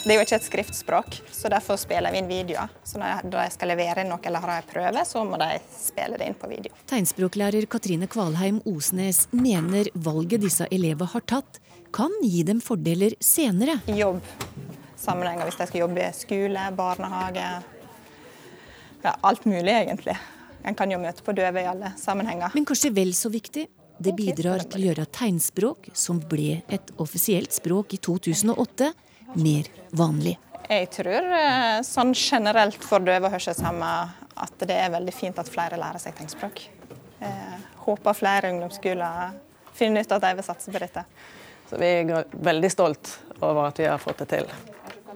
Det 0.04 0.12
er 0.12 0.18
jo 0.18 0.24
ikke 0.26 0.36
et 0.36 0.44
skriftspråk, 0.44 1.16
så 1.32 1.48
derfor 1.48 1.78
spiller 1.80 2.12
vi 2.12 2.20
inn 2.20 2.28
videoer. 2.28 2.68
Så 2.84 3.00
når 3.00 3.24
de 3.32 3.46
skal 3.54 3.72
levere 3.72 4.04
inn 4.04 4.12
noe 4.12 4.20
eller 4.20 4.44
har 4.44 4.52
en 4.58 4.68
prøve, 4.68 5.04
så 5.08 5.22
må 5.24 5.38
de 5.40 5.48
spille 5.72 6.20
det 6.20 6.28
inn 6.28 6.36
på 6.36 6.50
video. 6.50 6.76
Tegnspråklærer 6.92 7.64
Katrine 7.72 8.10
Kvalheim 8.12 8.60
Osnes 8.68 9.22
mener 9.32 9.88
valget 9.94 10.44
disse 10.44 10.68
elevene 10.68 11.08
har 11.14 11.24
tatt, 11.24 11.56
kan 11.88 12.12
gi 12.20 12.44
dem 12.44 12.60
fordeler 12.60 13.16
senere. 13.16 13.78
I 13.88 13.96
jobbsammenhenger, 14.02 15.48
hvis 15.48 15.56
de 15.62 15.70
skal 15.72 15.86
jobbe 15.86 16.04
i 16.04 16.12
skole, 16.20 16.68
barnehage, 16.76 17.48
ja, 19.08 19.16
alt 19.24 19.48
mulig 19.48 19.72
egentlig. 19.72 20.20
En 20.64 20.76
kan 20.76 20.90
jo 20.90 20.98
møte 21.00 21.24
på 21.24 21.34
døve 21.36 21.62
i 21.62 21.68
alle 21.68 21.92
sammenhenger. 22.00 22.54
Men 22.56 22.66
kanskje 22.68 22.92
vel 22.96 23.12
så 23.16 23.30
viktig, 23.32 23.66
det 24.04 24.14
bidrar 24.16 24.64
til 24.66 24.80
å 24.80 24.88
gjøre 24.88 25.06
tegnspråk, 25.14 25.90
som 25.94 26.18
ble 26.30 26.62
et 26.72 26.90
offisielt 27.02 27.54
språk 27.54 27.94
i 27.94 28.00
2008, 28.02 28.90
mer 29.38 29.70
vanlig. 29.94 30.34
Jeg 30.64 30.88
tror 30.94 31.28
eh, 31.36 31.78
sånn 31.84 32.14
generelt 32.16 32.80
for 32.82 33.04
døve 33.04 33.28
og 33.28 33.34
hørselshemma 33.36 33.92
at 34.44 34.64
det 34.66 34.76
er 34.80 34.92
veldig 34.94 35.14
fint 35.14 35.38
at 35.38 35.50
flere 35.50 35.78
lærer 35.78 36.00
seg 36.02 36.16
tegnspråk. 36.18 36.64
Jeg 37.20 37.28
eh, 37.28 37.66
håper 37.84 38.16
flere 38.16 38.52
ungdomsskoler 38.54 39.36
finner 39.74 40.04
ut 40.04 40.14
at 40.16 40.24
de 40.24 40.32
vil 40.38 40.46
satse 40.46 40.72
på 40.72 40.80
dette. 40.80 41.04
Så 41.68 41.78
vi 41.80 41.90
er 42.00 42.24
veldig 42.32 42.70
stolt 42.72 43.12
over 43.40 43.68
at 43.68 43.80
vi 43.80 43.88
har 43.88 44.00
fått 44.00 44.24
det 44.24 44.30
til. 44.36 44.48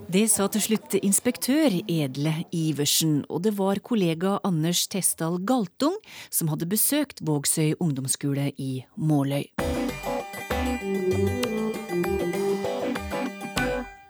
Det 0.07 0.25
sa 0.31 0.47
til 0.47 0.63
slutt 0.63 0.95
inspektør 1.03 1.75
Edle 1.91 2.33
Iversen, 2.55 3.25
og 3.27 3.43
det 3.45 3.57
var 3.59 3.81
kollega 3.83 4.37
Anders 4.47 4.87
Testdal 4.87 5.41
Galtung 5.43 5.97
som 6.31 6.53
hadde 6.53 6.69
besøkt 6.71 7.25
Vågsøy 7.27 7.75
ungdomsskole 7.83 8.53
i 8.55 8.85
Måløy. 8.95 9.51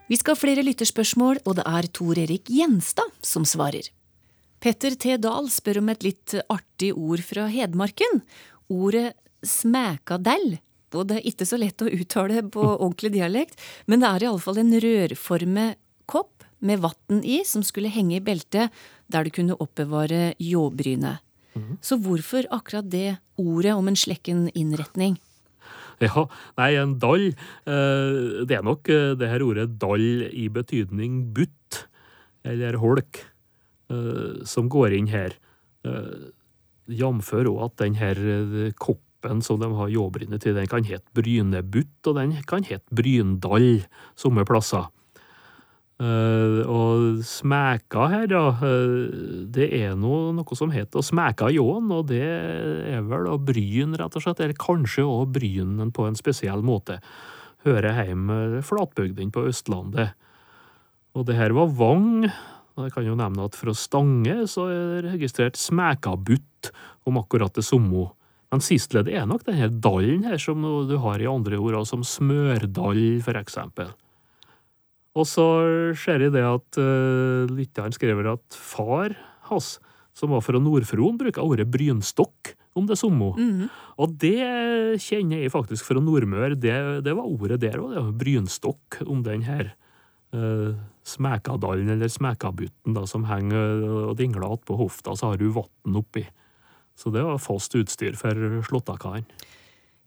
Vi 0.08 0.16
skal 0.16 0.36
ha 0.36 0.40
flere 0.40 0.64
lytterspørsmål, 0.64 1.42
og 1.48 1.58
det 1.58 1.64
er 1.68 1.88
Tor 1.92 2.20
Erik 2.20 2.52
Gjenstad 2.52 3.16
som 3.24 3.48
svarer. 3.48 3.88
Petter 4.60 4.96
T. 4.98 5.16
Dahl 5.20 5.50
spør 5.52 5.82
om 5.82 5.90
et 5.92 6.04
litt 6.06 6.36
artig 6.50 6.92
ord 6.96 7.22
fra 7.24 7.46
Hedmarken. 7.52 8.22
Ordet 8.68 9.12
smækadell. 9.46 10.58
Og 10.96 11.08
det 11.10 11.18
er 11.18 11.28
ikke 11.28 11.46
så 11.48 11.58
lett 11.60 11.82
å 11.84 11.90
uttale 11.90 12.42
på 12.48 12.64
ordentlig 12.64 13.12
dialekt, 13.18 13.60
men 13.86 14.00
det 14.00 14.08
er 14.08 14.28
iallfall 14.28 14.60
en 14.62 14.74
rørformet 14.80 15.80
kopp 16.08 16.46
med 16.64 16.82
vann 16.82 17.22
i 17.22 17.42
som 17.46 17.62
skulle 17.66 17.92
henge 17.92 18.18
i 18.18 18.24
beltet 18.24 18.74
der 19.12 19.26
du 19.26 19.32
kunne 19.34 19.56
oppbevare 19.60 20.32
ljåbrynet. 20.42 21.22
Mm. 21.58 21.78
Så 21.82 21.98
hvorfor 22.02 22.46
akkurat 22.54 22.88
det 22.90 23.18
ordet 23.40 23.74
om 23.74 23.88
en 23.88 23.98
slekken 23.98 24.48
innretning? 24.54 25.18
Ja, 25.98 26.28
nei, 26.54 26.68
en 26.78 26.92
dall 27.02 27.24
eh, 27.66 28.18
Det 28.46 28.54
er 28.54 28.62
nok 28.62 28.86
eh, 28.86 29.16
det 29.18 29.32
her 29.32 29.42
ordet 29.42 29.64
dall 29.82 30.28
i 30.30 30.44
betydning 30.46 31.24
butt, 31.34 31.80
eller 32.46 32.78
holk, 32.78 33.18
eh, 33.90 34.44
som 34.46 34.70
går 34.70 34.94
inn 34.94 35.10
her. 35.10 35.34
Jf. 36.86 37.32
òg 37.34 37.58
at 37.64 37.76
den 37.82 37.98
her 37.98 38.18
koppen 38.78 39.07
som 39.42 39.58
de 39.60 39.72
har 39.74 39.90
ljåbrynet 39.90 40.42
til, 40.42 40.54
den 40.54 40.68
kan 40.70 40.86
hete 40.86 41.06
brynebutt, 41.16 42.06
og 42.06 42.14
den 42.20 42.36
kan 42.46 42.64
hete 42.66 42.86
bryndall 42.94 43.82
somme 44.18 44.44
plasser. 44.48 44.88
Uh, 45.98 46.62
og 46.70 47.24
smæka 47.26 48.04
her, 48.12 48.28
da, 48.30 48.42
uh, 48.60 49.08
det 49.50 49.66
er 49.80 49.96
noe, 49.98 50.30
noe 50.36 50.58
som 50.58 50.70
heter 50.70 51.00
å 51.00 51.02
smæka 51.02 51.48
ljåen, 51.50 51.88
og 51.90 52.04
det 52.12 52.22
er 52.22 53.02
vel 53.02 53.26
å 53.26 53.34
bryn, 53.42 53.96
rett 53.98 54.14
og 54.14 54.22
slett, 54.22 54.38
eller 54.44 54.54
kanskje 54.54 55.02
òg 55.02 55.32
brynen 55.34 55.90
på 55.90 56.06
en 56.06 56.18
spesiell 56.18 56.62
måte. 56.62 57.00
Hører 57.66 57.98
hjemme 58.06 58.62
flatbygdene 58.62 59.34
på 59.34 59.48
Østlandet. 59.50 60.14
Og 61.18 61.26
det 61.26 61.34
her 61.34 61.50
var 61.56 61.74
Vang. 61.74 62.28
og 62.78 62.86
Jeg 62.86 62.94
kan 62.94 63.08
jo 63.08 63.18
nevne 63.18 63.48
at 63.48 63.58
fra 63.58 63.74
Stange 63.74 64.44
så 64.46 64.68
er 64.70 65.02
det 65.02 65.16
registrert 65.16 65.58
smækabutt 65.58 66.70
om 67.10 67.18
akkurat 67.18 67.58
det 67.58 67.66
samme. 67.66 68.06
Men 68.48 68.64
sistledd 68.64 69.10
er 69.12 69.26
nok 69.28 69.44
denne 69.44 69.68
dallen 69.82 70.24
her 70.24 70.40
som 70.40 70.62
du 70.88 70.94
har 71.02 71.20
i 71.20 71.28
andre 71.28 71.58
ord, 71.60 71.82
som 71.88 72.04
smørdall, 72.06 73.20
for 73.24 73.36
eksempel. 73.40 73.90
Og 75.18 75.26
så 75.28 75.48
ser 75.98 76.24
jeg 76.24 76.34
det 76.36 76.44
at 76.46 76.78
uh, 76.80 77.50
lytteren 77.50 77.94
skriver 77.94 78.32
at 78.32 78.56
far 78.56 79.16
hans, 79.50 79.76
som 80.16 80.32
var 80.34 80.42
fra 80.44 80.60
Nordfron, 80.62 81.18
bruker 81.20 81.44
ordet 81.44 81.68
brynstokk 81.70 82.54
om 82.78 82.86
det 82.86 82.98
samme. 82.98 83.34
Mm 83.36 83.52
-hmm. 83.60 83.68
Og 83.98 84.18
det 84.18 85.00
kjenner 85.02 85.42
jeg 85.42 85.52
faktisk 85.52 85.84
fra 85.84 86.00
Nordmør. 86.00 86.54
Det, 86.54 87.04
det 87.04 87.16
var 87.16 87.24
ordet 87.24 87.60
der 87.60 87.78
òg, 87.78 88.18
brynstokk 88.18 89.02
om 89.06 89.22
den 89.22 89.42
her 89.42 89.74
uh, 90.34 90.74
Smekadalen, 91.02 91.88
eller 91.88 92.08
Smekabutten, 92.08 92.94
da, 92.94 93.06
som 93.06 93.24
henger 93.24 93.82
og 94.10 94.16
dingler 94.16 94.52
attpå 94.52 94.76
hofta, 94.76 95.16
så 95.16 95.26
har 95.26 95.36
du 95.36 95.50
vann 95.50 95.96
oppi. 95.96 96.26
Så 96.98 97.12
det 97.14 97.22
var 97.22 97.38
fast 97.38 97.76
utstyr 97.78 98.18
for 98.18 98.34
slåttakaren. 98.66 99.28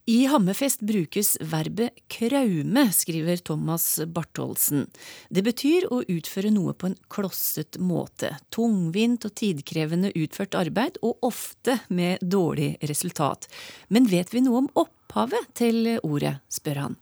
I 0.09 0.25
Hammerfest 0.25 0.81
brukes 0.81 1.35
verbet 1.45 1.99
kraume, 2.09 2.87
skriver 2.91 3.37
Thomas 3.37 3.99
Bartholsen. 4.09 4.87
Det 5.29 5.43
betyr 5.45 5.85
å 5.93 6.01
utføre 6.09 6.49
noe 6.51 6.73
på 6.73 6.89
en 6.89 6.97
klosset 7.13 7.77
måte. 7.77 8.33
Tungvint 8.51 9.27
og 9.29 9.35
tidkrevende 9.37 10.09
utført 10.17 10.57
arbeid, 10.57 10.97
og 11.05 11.21
ofte 11.23 11.77
med 11.93 12.19
dårlig 12.25 12.73
resultat. 12.89 13.45
Men 13.93 14.09
vet 14.09 14.33
vi 14.33 14.41
noe 14.41 14.63
om 14.65 14.71
opphavet 14.83 15.53
til 15.61 15.93
ordet, 16.01 16.39
spør 16.49 16.81
han. 16.87 16.97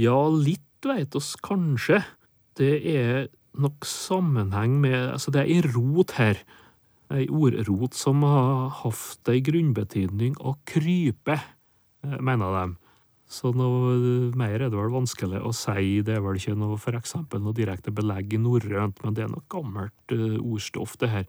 Ja, 0.00 0.16
litt 0.32 0.64
veit 0.88 1.14
oss 1.18 1.34
kanskje. 1.44 2.00
Det 2.56 2.72
er 2.88 3.28
nok 3.60 3.84
sammenheng 3.84 4.80
med 4.80 4.96
Altså, 5.12 5.30
det 5.34 5.44
er 5.44 5.52
ei 5.52 5.60
rot 5.74 6.16
her. 6.16 6.40
Ei 7.10 7.26
ordrot 7.26 7.96
som 7.98 8.22
har 8.22 8.68
hatt 8.84 9.30
ei 9.32 9.40
grunnbetydning 9.42 10.36
å 10.46 10.54
krype. 10.68 11.40
Eh, 12.04 12.18
mener 12.22 12.54
de. 12.54 12.76
Så 13.30 13.52
noe 13.54 13.94
mer 14.38 14.56
er 14.58 14.70
det 14.70 14.78
vel 14.78 14.92
vanskelig 14.94 15.40
å 15.42 15.52
si. 15.54 16.00
Det 16.06 16.16
er 16.16 16.22
vel 16.22 16.38
ikke 16.38 16.56
noe 16.58 16.78
for 16.82 16.98
eksempel 16.98 17.42
noe 17.42 17.54
direkte 17.54 17.94
belegg 17.94 18.34
i 18.34 18.40
norrønt, 18.42 19.02
men 19.04 19.14
det 19.14 19.24
er 19.24 19.30
noe 19.30 19.46
gammelt 19.50 20.14
uh, 20.14 20.38
ordstoff, 20.42 20.96
det 20.98 21.10
her. 21.12 21.28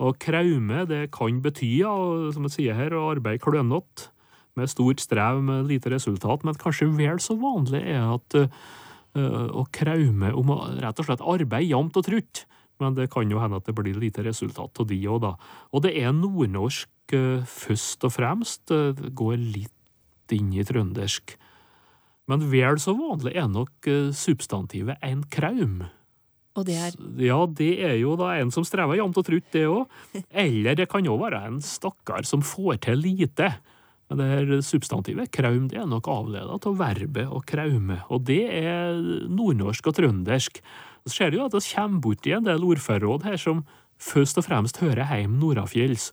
Og 0.00 0.16
kraume, 0.20 0.86
det 0.88 1.10
kan 1.12 1.42
bety, 1.44 1.68
ja, 1.82 1.92
som 2.32 2.48
jeg 2.48 2.56
sier 2.56 2.78
her, 2.78 2.96
å 2.96 3.10
arbeide 3.12 3.44
klønete 3.44 4.08
med 4.56 4.72
stort 4.72 5.04
strev 5.04 5.42
med 5.44 5.68
lite 5.68 5.92
resultat, 5.92 6.44
men 6.44 6.56
kanskje 6.60 6.88
vel 6.96 7.20
så 7.20 7.36
vanlig 7.40 7.84
er 7.84 8.00
at 8.16 8.36
å 9.12 9.66
kraume 9.72 10.32
om 10.32 10.52
å 10.54 10.58
rett 10.80 11.00
og 11.00 11.04
slett 11.04 11.24
arbeide 11.24 11.68
jevnt 11.68 11.96
og 12.00 12.06
trutt. 12.06 12.44
Men 12.80 12.96
det 12.96 13.10
kan 13.12 13.30
jo 13.30 13.40
hende 13.42 13.60
at 13.60 13.68
det 13.68 13.76
blir 13.76 13.98
lite 14.00 14.24
resultat 14.24 14.80
av 14.80 14.88
de 14.88 14.98
òg, 15.06 15.20
da. 15.22 15.36
Og 15.72 15.84
det 15.84 15.92
er 16.00 16.14
nordnorsk 16.16 17.14
uh, 17.14 17.44
først 17.46 18.08
og 18.08 18.14
fremst. 18.16 18.64
Det 18.72 19.12
går 19.18 19.36
litt 19.38 20.32
inn 20.32 20.52
i 20.56 20.64
trøndersk. 20.64 21.36
Men 22.30 22.46
vel 22.52 22.78
så 22.80 22.94
vanlig 22.96 23.34
er 23.36 23.50
nok 23.50 23.88
eh, 23.90 24.12
substantivet 24.16 25.00
en 25.04 25.24
kraum. 25.28 25.82
Og 26.52 26.66
det 26.68 26.76
er? 26.78 26.96
Ja, 27.20 27.38
det 27.48 27.72
er 27.84 27.96
jo 27.98 28.14
da 28.20 28.34
en 28.38 28.52
som 28.52 28.64
strever 28.68 28.98
jevnt 28.98 29.18
og 29.20 29.26
trutt, 29.26 29.48
det 29.54 29.64
òg. 29.68 29.92
Eller 30.28 30.76
det 30.78 30.88
kan 30.92 31.04
jo 31.04 31.16
være 31.20 31.42
en 31.48 31.60
stakkar 31.64 32.28
som 32.28 32.44
får 32.44 32.82
til 32.86 33.00
lite. 33.00 33.48
Men 34.12 34.20
det 34.20 34.28
her 34.28 34.64
substantivet 34.64 35.32
kraum 35.32 35.70
det 35.72 35.78
er 35.80 35.88
nok 35.88 36.10
avleda 36.12 36.58
av 36.60 36.74
verbet 36.76 37.30
å 37.32 37.40
kraume, 37.48 38.02
og 38.12 38.26
det 38.28 38.42
er 38.44 38.98
nordnorsk 39.32 39.88
og 39.88 39.96
trøndersk. 39.96 40.60
Så 41.06 41.16
ser 41.16 41.32
du 41.32 41.40
at 41.42 41.54
det 41.54 41.64
kommer 41.66 42.02
borti 42.04 42.34
en 42.34 42.46
del 42.46 42.64
ordførerråd 42.66 43.26
her 43.26 43.40
som 43.40 43.64
først 44.02 44.38
og 44.38 44.46
fremst 44.46 44.78
hører 44.82 45.08
hjem 45.10 45.38
nordafjells 45.40 46.10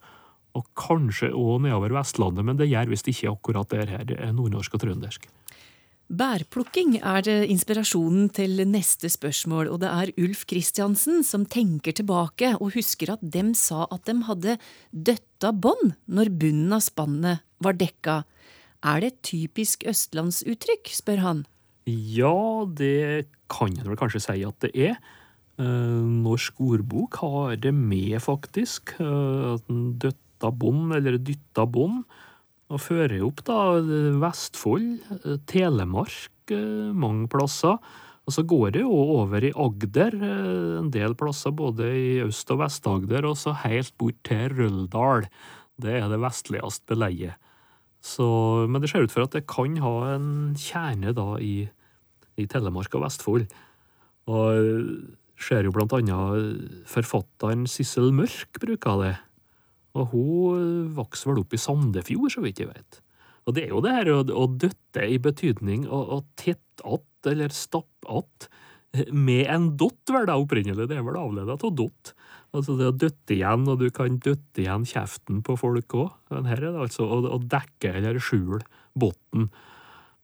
og 0.58 0.66
kanskje 0.78 1.30
òg 1.36 1.62
nedover 1.66 1.94
Vestlandet, 1.94 2.46
men 2.46 2.58
det 2.58 2.70
gjør 2.72 2.90
visst 2.90 3.10
ikke 3.12 3.30
akkurat 3.32 3.70
det 3.70 3.86
her. 3.92 4.16
Er 4.18 4.34
nordnorsk 4.34 4.76
og 4.76 4.82
trøndersk. 4.84 5.30
Bærplukking 6.10 6.96
er 7.06 7.28
inspirasjonen 7.46 8.32
til 8.34 8.64
neste 8.66 9.12
spørsmål, 9.14 9.68
og 9.70 9.84
det 9.84 9.92
er 9.94 10.12
Ulf 10.18 10.42
Kristiansen 10.50 11.22
som 11.22 11.46
tenker 11.46 11.94
tilbake 11.94 12.56
og 12.58 12.74
husker 12.74 13.14
at 13.14 13.22
dem 13.22 13.54
sa 13.54 13.84
at 13.94 14.08
dem 14.10 14.24
hadde 14.26 14.58
døtta 14.90 15.54
bånd 15.54 15.94
når 16.10 16.34
bunnen 16.42 16.74
av 16.74 16.82
spannet 16.82 17.46
var 17.62 17.78
dekka. 17.78 18.24
Er 18.82 19.04
det 19.04 19.12
et 19.12 19.22
typisk 19.30 19.86
østlandsuttrykk, 19.86 20.90
spør 20.98 21.22
han. 21.22 21.46
Ja, 21.90 22.66
det 22.66 23.30
kan 23.52 23.74
en 23.74 23.90
vel 23.90 24.00
kanskje 24.00 24.22
si 24.24 24.44
at 24.46 24.60
det 24.66 24.72
er. 24.78 24.98
Eh, 25.60 26.02
norsk 26.24 26.60
ordbok 26.64 27.20
har 27.24 27.56
det 27.60 27.74
med, 27.76 28.18
faktisk. 28.24 28.96
Eh, 29.02 29.56
at 29.56 29.72
en 29.72 29.96
døtta 30.00 30.52
bånd, 30.56 30.94
eller 30.96 31.18
dytta 31.18 31.66
bånd, 31.68 32.06
og 32.70 32.84
fører 32.84 33.24
opp 33.26 33.42
da 33.48 33.80
Vestfold, 34.22 35.02
Telemark, 35.50 36.54
eh, 36.54 36.94
mange 36.94 37.28
plasser. 37.28 37.80
Og 38.30 38.36
så 38.36 38.44
går 38.46 38.76
det 38.76 38.84
jo 38.84 38.94
over 38.94 39.42
i 39.42 39.50
Agder, 39.58 40.14
eh, 40.14 40.78
en 40.78 40.92
del 40.94 41.16
plasser 41.18 41.50
både 41.50 41.90
i 41.90 42.22
Øst- 42.22 42.52
og 42.54 42.60
Vest-Agder, 42.62 43.26
og 43.26 43.36
så 43.36 43.56
helt 43.66 43.98
bort 43.98 44.22
til 44.24 44.54
Røldal. 44.54 45.26
Det 45.82 45.96
er 45.98 46.08
det 46.08 46.20
vestligste 46.22 46.86
beleiet. 46.94 47.34
Så, 48.06 48.68
men 48.70 48.82
det 48.82 48.92
ser 48.92 49.02
ut 49.02 49.12
for 49.12 49.26
at 49.26 49.34
det 49.34 49.48
kan 49.50 49.76
ha 49.82 50.14
en 50.14 50.54
kjerne 50.54 51.12
da 51.18 51.40
i, 51.42 51.70
i 52.40 52.48
Telemark 52.50 52.96
og 52.98 53.06
Vestfold. 53.06 53.50
Og 54.30 54.70
ser 55.40 55.66
jo 55.66 55.74
blant 55.76 55.94
annet 55.96 56.86
forfatteren 56.90 57.66
Sissel 57.70 58.12
Mørk 58.16 58.60
bruker 58.62 59.04
det. 59.04 59.14
Og 59.98 60.12
hun 60.14 60.90
vokste 60.98 61.32
vel 61.32 61.42
opp 61.44 61.56
i 61.56 61.62
Sandefjord, 61.62 62.34
så 62.34 62.44
vidt 62.44 62.62
jeg 62.62 62.70
vet. 62.70 63.00
Og 63.48 63.56
det 63.58 63.66
er 63.66 63.72
jo 63.74 63.82
det 63.82 63.96
her 63.96 64.12
å, 64.14 64.46
døtte 64.62 65.06
i 65.10 65.18
betydning 65.22 65.88
å, 65.90 66.22
tette 66.38 66.60
tett 66.80 66.86
att 66.86 67.26
eller 67.26 67.50
stappe 67.50 68.08
att 68.08 68.50
med 69.12 69.48
en 69.48 69.78
dott, 69.78 70.10
vel 70.10 70.26
da 70.26 70.38
opprinnelig. 70.40 70.88
Det 70.90 70.98
er 70.98 71.04
vel 71.06 71.18
avleda 71.20 71.54
av 71.54 71.74
dott. 71.76 72.14
Altså 72.56 72.74
det 72.80 72.88
å 72.90 72.96
døtte 72.96 73.36
igjen, 73.36 73.68
og 73.70 73.84
du 73.84 73.90
kan 73.94 74.18
døtte 74.18 74.64
igjen 74.64 74.88
kjeften 74.90 75.44
på 75.46 75.58
folk 75.60 75.94
òg. 75.94 76.16
Men 76.34 76.48
her 76.50 76.64
er 76.64 76.74
det 76.74 76.86
altså 76.88 77.06
å, 77.06 77.20
å 77.30 77.38
dekke 77.38 77.92
eller 78.00 78.18
skjule 78.18 78.64
bunnen. 78.98 79.52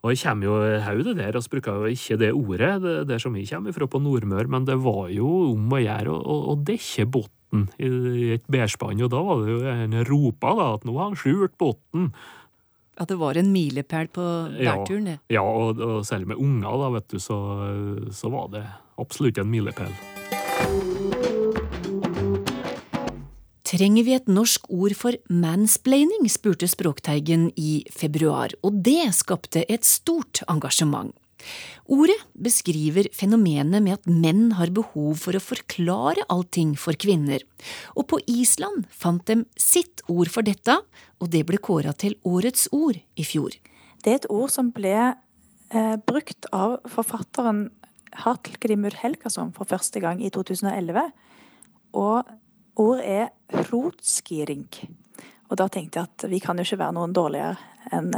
Og 0.05 0.13
jeg 0.13 0.21
kommer 0.21 0.45
jo 0.45 0.55
hodet 0.85 1.15
der, 1.17 1.33
vi 1.33 1.51
bruker 1.55 1.81
jo 1.81 1.89
ikke 1.89 2.17
det 2.21 2.29
ordet 2.37 2.73
det, 2.83 2.95
det 3.09 3.17
som 3.23 3.33
vi 3.33 3.45
kommer 3.49 3.73
fra 3.73 3.87
på 3.89 4.01
Nordmøre, 4.05 4.51
men 4.53 4.67
det 4.67 4.77
var 4.83 5.07
jo 5.09 5.29
om 5.55 5.73
å 5.73 5.79
gjøre 5.81 6.13
å, 6.13 6.19
å, 6.21 6.35
å 6.53 6.55
dekke 6.61 7.07
bunnen 7.09 7.63
i, 7.81 7.89
i 7.89 8.27
et 8.35 8.45
bærspann, 8.51 9.01
og 9.01 9.09
da 9.09 9.23
var 9.25 9.41
det 9.41 9.55
jo 9.55 9.71
en 9.71 9.95
ropa 10.05 10.53
da, 10.59 10.67
at 10.77 10.85
nå 10.85 10.93
har 10.99 11.09
han 11.09 11.17
skjult 11.17 11.57
bunnen. 11.57 12.11
At 13.01 13.09
det 13.09 13.17
var 13.19 13.39
en 13.41 13.49
milepæl 13.51 14.11
på 14.13 14.27
bærturen, 14.59 15.09
det. 15.09 15.17
Ja, 15.33 15.41
og, 15.41 15.81
og, 15.81 16.05
selv 16.07 16.29
med 16.29 16.37
unger, 16.37 16.77
da, 16.85 16.91
vet 16.99 17.09
du, 17.11 17.17
så, 17.19 17.39
så 18.13 18.29
var 18.31 18.53
det 18.53 18.63
absolutt 19.01 19.41
en 19.41 19.49
milepæl. 19.51 20.14
Trenger 23.75 24.05
vi 24.07 24.13
et 24.15 24.29
norsk 24.31 24.69
ord 24.71 24.93
for 24.95 25.17
mansplaining, 25.27 26.29
spurte 26.31 26.67
Språkteigen 26.69 27.49
i 27.59 27.81
februar, 27.91 28.53
og 28.63 28.77
det 28.85 29.09
skapte 29.17 29.65
et 29.67 29.83
stort 29.83 30.39
engasjement. 30.47 31.11
Ordet 31.91 32.15
beskriver 32.39 33.09
fenomenet 33.13 33.83
med 33.83 33.97
at 33.97 34.07
menn 34.07 34.53
har 34.55 34.71
behov 34.71 35.19
for 35.19 35.35
å 35.35 35.43
forklare 35.43 36.23
allting 36.31 36.71
for 36.79 36.95
kvinner, 36.95 37.43
og 37.99 38.07
på 38.13 38.21
Island 38.31 38.87
fant 38.95 39.25
de 39.27 39.41
sitt 39.59 40.05
ord 40.07 40.31
for 40.31 40.47
dette, 40.47 40.77
og 41.19 41.33
det 41.35 41.43
ble 41.49 41.59
kåra 41.59 41.91
til 41.91 42.15
årets 42.23 42.69
ord 42.71 42.95
i 42.95 43.27
fjor. 43.27 43.59
Det 44.05 44.13
er 44.13 44.21
et 44.21 44.31
ord 44.31 44.55
som 44.55 44.71
ble 44.71 44.95
eh, 44.95 45.97
brukt 46.07 46.47
av 46.55 46.79
forfatteren 46.95 47.67
Hartl 48.23 48.55
Helgason 49.03 49.51
for 49.51 49.67
første 49.67 49.99
gang 49.99 50.23
i 50.23 50.31
2011. 50.31 51.11
Og 51.99 52.35
ord 52.81 53.01
er 53.03 53.29
rotskiring. 53.69 54.67
Og 55.49 55.59
da 55.59 55.67
tenkte 55.71 56.01
jeg 56.01 56.09
at 56.09 56.25
vi 56.31 56.41
kan 56.43 56.57
jo 56.57 56.65
ikke 56.65 56.81
være 56.81 56.97
noen 56.97 57.13
dårligere 57.15 57.55
enn 57.93 58.11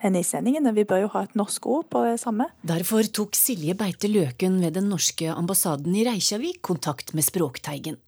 enn 0.00 0.16
islendingene. 0.16 0.72
Vi 0.76 0.86
bør 0.88 1.04
jo 1.04 1.10
ha 1.14 1.24
et 1.26 1.36
norsk 1.38 1.66
ord 1.68 1.88
på 1.92 2.04
det 2.06 2.16
samme. 2.22 2.46
Derfor 2.66 3.04
tok 3.04 3.36
Silje 3.36 3.74
Beite 3.78 4.08
Løken 4.08 4.60
ved 4.64 4.78
den 4.78 4.88
norske 4.92 5.28
ambassaden 5.32 5.92
i 5.96 6.06
Reykjavik 6.08 6.62
kontakt 6.64 7.12
med 7.16 7.26
Språkteigen. 7.26 7.98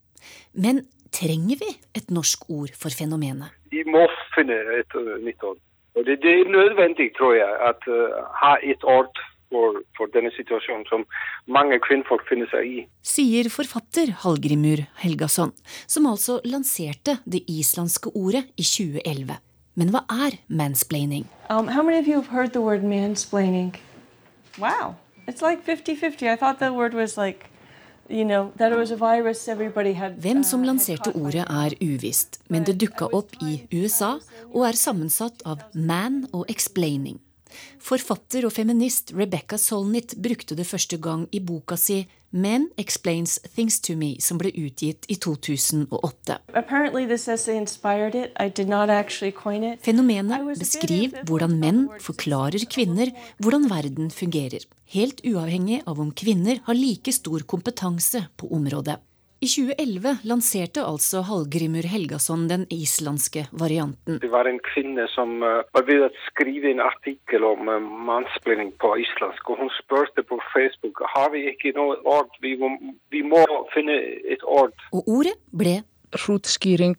Men 0.56 0.86
trenger 1.12 1.60
vi 1.60 1.68
et 1.98 2.08
norsk 2.08 2.48
ord 2.48 2.72
for 2.78 2.94
fenomenet? 2.94 3.52
Vi 3.72 3.84
må 3.88 4.06
finne 4.32 4.56
et 4.78 4.96
nytt 5.24 5.44
ord. 5.44 5.60
Og 5.92 6.06
det, 6.08 6.22
det 6.24 6.32
er 6.32 6.48
nødvendig, 6.48 7.10
tror 7.18 7.34
jeg, 7.36 7.52
at 7.68 7.84
uh, 7.92 8.22
ha 8.40 8.54
et 8.64 8.84
ord 8.88 9.12
for, 9.52 9.82
for, 9.98 10.10
denne 10.16 10.32
situasjonen 10.34 10.86
som 10.88 11.04
mange 11.46 11.78
kvinnfolk 11.84 12.24
finner 12.30 12.48
seg 12.52 12.66
i. 12.66 12.82
Sier 13.06 13.50
forfatter 13.52 14.14
Hallgrimur 14.24 14.84
Helgason, 15.04 15.54
som 15.86 16.08
altså 16.10 16.40
lanserte 16.48 17.18
det 17.24 17.44
islandske 17.50 18.14
ordet 18.16 18.46
i 18.56 18.66
2011. 18.66 19.38
Men 19.78 19.94
hva 19.94 20.02
er 20.26 20.36
mansplaining? 20.48 21.24
Um, 21.48 21.68
how 21.68 21.82
many 21.84 21.98
of 21.98 22.08
you 22.08 22.20
have 22.20 22.32
heard 22.32 22.52
the 22.52 22.60
word 22.60 22.84
mansplaining? 22.84 23.76
Wow, 24.58 24.96
it's 25.26 25.40
like 25.40 25.64
50-50. 25.64 26.28
I 26.28 26.36
thought 26.36 26.58
the 26.58 26.72
word 26.72 26.92
was 26.92 27.16
like 27.16 27.48
you 28.08 28.24
know, 28.24 28.52
that 28.56 28.72
it 28.72 28.76
was 28.76 28.90
a 28.90 28.96
virus 28.96 29.48
everybody 29.48 29.92
had, 29.92 30.20
Hvem 30.20 30.42
som 30.44 30.60
uh, 30.60 30.66
lanserte 30.66 31.14
ordet 31.16 31.46
er 31.48 31.74
uvisst, 31.80 32.40
men 32.48 32.66
det 32.68 32.76
dukka 32.80 33.08
opp 33.12 33.36
i 33.40 33.62
USA 33.72 34.18
og 34.52 34.66
er 34.68 34.78
sammensatt 34.78 35.44
av 35.48 35.64
man 35.74 36.26
og 36.32 36.44
explaining. 36.52 37.20
Forfatter 37.82 38.46
og 38.48 38.54
feminist 38.54 39.12
Rebecca 39.16 39.58
Solnit 39.58 40.16
brukte 40.22 40.56
det 40.58 40.66
første 40.68 40.98
gang 41.02 41.26
i 41.32 41.40
boka 41.42 41.76
si 41.80 42.02
Men 42.32 42.70
Explains 42.80 43.38
Things 43.54 43.76
to 43.84 43.92
Me, 43.96 44.14
som 44.24 44.38
ble 44.40 44.48
utgitt 44.56 45.04
i 45.12 45.18
2008. 45.20 46.38
Fenomenet 49.84 50.48
beskriver 50.62 51.28
hvordan 51.28 51.58
menn 51.60 51.84
forklarer 52.00 52.64
kvinner 52.72 53.12
hvordan 53.36 53.68
verden 53.68 54.08
fungerer, 54.08 54.64
helt 54.96 55.20
uavhengig 55.28 55.82
av 55.84 56.00
om 56.00 56.12
kvinner 56.16 56.64
har 56.64 56.78
like 56.78 57.12
stor 57.12 57.44
kompetanse 57.44 58.24
på 58.40 58.48
området. 58.48 58.96
I 59.42 59.48
2011 59.50 60.20
lanserte 60.30 60.84
altså 60.86 61.24
Hallgrimur 61.26 61.82
Helgason 61.90 62.44
den 62.46 62.62
islandske 62.70 63.48
varianten. 63.58 64.20
Det 64.22 64.30
var 64.30 64.46
en 64.46 64.60
kvinne 64.62 65.08
som 65.10 65.42
uh, 65.42 65.64
var 65.74 65.82
ved 65.88 66.04
å 66.06 66.10
skrive 66.28 66.70
en 66.70 66.82
artikkel 66.84 67.42
om 67.48 67.66
uh, 67.66 68.70
på 68.78 68.92
islandsk. 69.02 69.50
og 69.50 69.64
Hun 69.64 69.72
spurte 69.80 70.22
på 70.22 70.38
Facebook 70.52 71.02
har 71.16 71.34
vi 71.34 71.48
ikke 71.50 71.74
noe 71.74 71.98
ord. 72.06 72.30
Vi 72.38 72.54
må, 72.54 72.70
vi 73.10 73.24
må 73.26 73.42
finne 73.74 73.98
et 74.30 74.46
ord. 74.46 74.78
Og 74.94 75.10
ordet 75.10 75.34
ble 75.50 75.80
Rotskiring. 76.22 76.94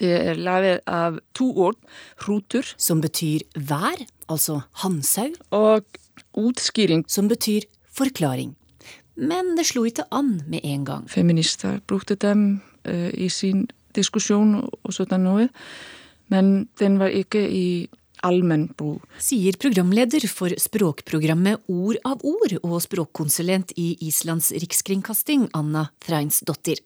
Det 0.00 0.10
er 0.10 0.42
laget 0.42 0.82
av 0.90 1.22
to 1.38 1.52
ord. 1.54 1.78
rotur. 2.26 2.66
Som 2.82 2.98
betyr 2.98 3.46
vær, 3.54 4.02
altså 4.26 4.64
hannsau. 4.82 5.30
Og 5.54 5.86
utskiring. 6.34 7.06
Som 7.06 7.30
betyr 7.30 7.70
forklaring 7.94 8.56
men 9.16 9.54
det 9.58 9.66
slo 9.70 9.84
ikke 9.88 10.08
an 10.14 10.40
med 10.50 10.64
en 10.64 10.84
gang. 10.84 11.06
Feminister 11.10 11.80
brukte 11.86 12.16
dem 12.20 12.60
uh, 12.88 13.10
i 13.12 13.28
sin 13.32 13.68
diskusjon 13.96 14.60
og 14.62 14.92
sånn 14.94 15.24
noe, 15.24 15.48
men 16.30 16.68
den 16.78 17.00
var 17.00 17.10
ikke 17.10 17.42
i 17.42 17.88
allmenn 18.26 18.68
bruk. 18.76 19.04
Sier 19.20 19.56
programleder 19.60 20.26
for 20.30 20.52
språkprogrammet 20.60 21.70
Ord 21.72 22.00
av 22.06 22.24
ord 22.26 22.56
og 22.60 22.76
språkkonsulent 22.84 23.72
i 23.80 23.94
Islands 24.06 24.52
rikskringkasting, 24.52 25.48
Anna 25.56 25.88
Threinsdottir. 26.04 26.82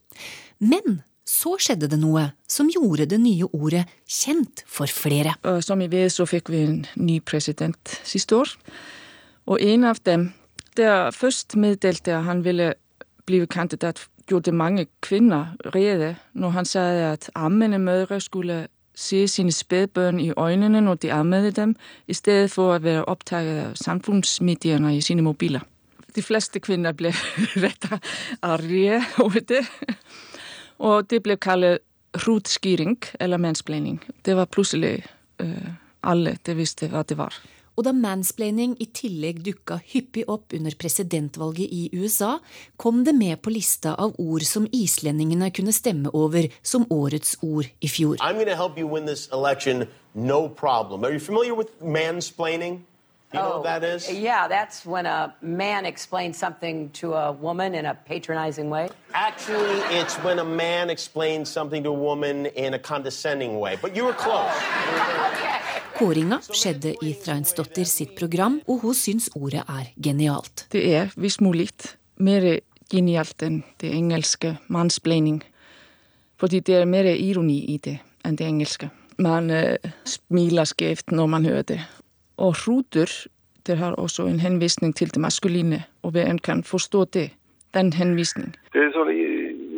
Men 0.63 1.03
så 1.25 1.57
skjedde 1.61 1.89
det 1.89 1.99
noe 2.01 2.29
som 2.51 2.69
gjorde 2.71 3.09
det 3.11 3.19
nye 3.23 3.49
ordet 3.57 3.87
kjent 4.05 4.63
for 4.69 4.91
flere. 4.91 5.35
Som 5.65 5.81
vi 5.83 5.89
vet, 5.93 6.13
så 6.13 6.29
fikk 6.29 6.53
vi 6.53 6.65
en 6.67 6.81
ny 7.01 7.19
president 7.25 7.97
siste 8.05 8.37
år. 8.37 8.53
Og 9.49 9.61
en 9.61 9.89
av 9.89 10.01
dem 10.05 10.31
der 10.77 11.11
først 11.11 11.57
meddelte 11.57 12.13
at 12.13 12.25
han 12.25 12.45
ville 12.45 12.75
blive 13.27 13.47
kandidat, 13.47 14.09
gjorde 14.27 14.45
det 14.45 14.55
mange 14.55 14.87
kvinner 15.01 15.57
rede 15.75 16.17
når 16.33 16.51
han 16.51 16.65
sa 16.65 17.13
at 17.13 17.31
ammende 17.35 17.79
mødre 17.79 18.21
skulle 18.21 18.67
se 18.95 19.29
sine 19.29 19.53
spædbørn 19.53 20.21
i 20.21 20.33
øynene 20.39 20.81
når 20.81 20.95
de 20.95 21.13
ammede 21.13 21.51
dem, 21.51 21.77
i 22.07 22.15
stedet 22.15 22.51
for 22.51 22.75
å 22.75 22.79
være 22.79 23.05
opptatt 23.05 23.47
av 23.47 23.75
samfunnsmediene 23.75 24.97
i 24.97 25.01
sine 25.01 25.23
mobiler. 25.23 25.61
De 26.15 26.23
fleste 26.23 26.61
kvinner 26.61 26.93
ble 26.93 27.11
rett 27.65 27.89
arge 28.43 29.03
over 29.19 29.41
det. 29.41 29.65
Og 30.79 31.11
det 31.11 31.23
ble 31.23 31.37
kalt 31.37 31.83
rotskiring 32.27 32.99
eller 33.21 33.37
mansplaining. 33.43 33.99
Det 34.23 34.37
var 34.37 34.47
plutselig 34.47 35.03
uh, 35.43 35.75
alle 36.07 36.37
det 36.47 36.55
visste 36.57 36.89
hva 36.93 37.03
det 37.03 37.19
var. 37.19 37.35
Og 37.75 37.87
da 37.87 37.93
mansplaining 37.97 38.77
i 38.83 38.87
tillegg 38.95 39.43
dukka 39.47 39.81
hyppig 39.83 40.25
opp 40.31 40.55
under 40.55 40.75
presidentvalget 40.79 41.67
i 41.75 41.89
USA, 41.95 42.39
kom 42.77 43.03
det 43.05 43.15
med 43.19 43.41
på 43.43 43.51
lista 43.55 43.97
av 43.99 44.15
ord 44.23 44.47
som 44.47 44.69
islendingene 44.73 45.51
kunne 45.55 45.75
stemme 45.75 46.13
over 46.15 46.49
som 46.63 46.87
årets 46.91 47.37
ord 47.43 47.67
i 47.81 47.91
fjor. 47.91 48.17
Election, 49.35 49.87
no 50.15 50.49
problem. 50.49 51.05
Are 51.05 51.13
you 51.13 51.19
familiar 51.19 51.55
with 51.55 51.71
mansplaining? 51.83 52.85
You 53.33 53.41
know 53.41 53.53
oh, 53.53 53.57
what 53.57 53.65
that 53.65 53.83
is? 53.83 54.13
Yeah, 54.13 54.47
that's 54.47 54.87
when 54.87 55.07
a 55.07 55.35
man 55.43 55.87
explains 55.87 56.39
something 56.39 56.91
to 56.91 57.15
a 57.15 57.33
woman 57.33 57.75
in 57.75 57.85
a 57.85 57.95
patronizing 57.95 58.71
way. 58.71 58.89
Actually, 59.13 59.81
it's 59.99 60.15
when 60.23 60.39
a 60.39 60.45
man 60.45 60.89
explains 60.89 61.51
something 61.51 61.83
to 61.83 61.91
a 61.91 61.93
woman 61.93 62.47
in 62.47 62.75
a 62.75 62.79
condescending 62.79 63.59
way. 63.59 63.77
But 63.83 63.97
you 63.97 64.05
were 64.05 64.13
close. 64.13 64.53
Kåringa 65.95 66.41
skjedde 66.43 66.97
i 67.07 67.13
Threinsdottir 67.23 67.87
sitt 67.87 68.17
program, 68.19 68.57
og 68.67 68.83
hun 68.83 68.97
syns 68.99 69.29
ordet 69.39 69.63
er 69.71 69.93
genialt. 70.03 70.67
Det 70.75 70.83
er 70.91 71.13
hvis 71.15 71.39
mulig 71.39 71.69
mer 72.19 72.47
genialt 72.91 73.45
enn 73.47 73.61
det 73.79 73.93
engelske 73.95 74.57
mansplaining. 74.75 75.39
Fordi 76.41 76.61
det 76.67 76.81
er 76.81 76.91
mer 76.91 77.07
ironi 77.15 77.61
i 77.75 77.79
det 77.79 78.01
enn 78.27 78.41
det 78.41 78.49
engelske. 78.49 78.91
Man 79.23 79.53
uh, 79.55 79.79
smiler 80.03 80.67
skjevt 80.67 81.15
når 81.15 81.31
man 81.31 81.47
hører 81.47 81.69
det. 81.71 81.81
Og 82.43 82.59
ruter 82.67 83.11
det 83.65 83.79
har 83.79 83.95
også 83.95 84.27
en 84.27 84.43
henvisning 84.43 84.93
til 84.97 85.15
det 85.15 85.23
maskuline, 85.23 85.85
og 86.03 86.11
hvem 86.11 86.39
kan 86.39 86.65
forstå 86.65 87.05
det, 87.05 87.31
den 87.75 87.93
henvisning. 87.93 88.51
Det 88.75 88.83
er 88.83 88.91
sånn 88.93 89.15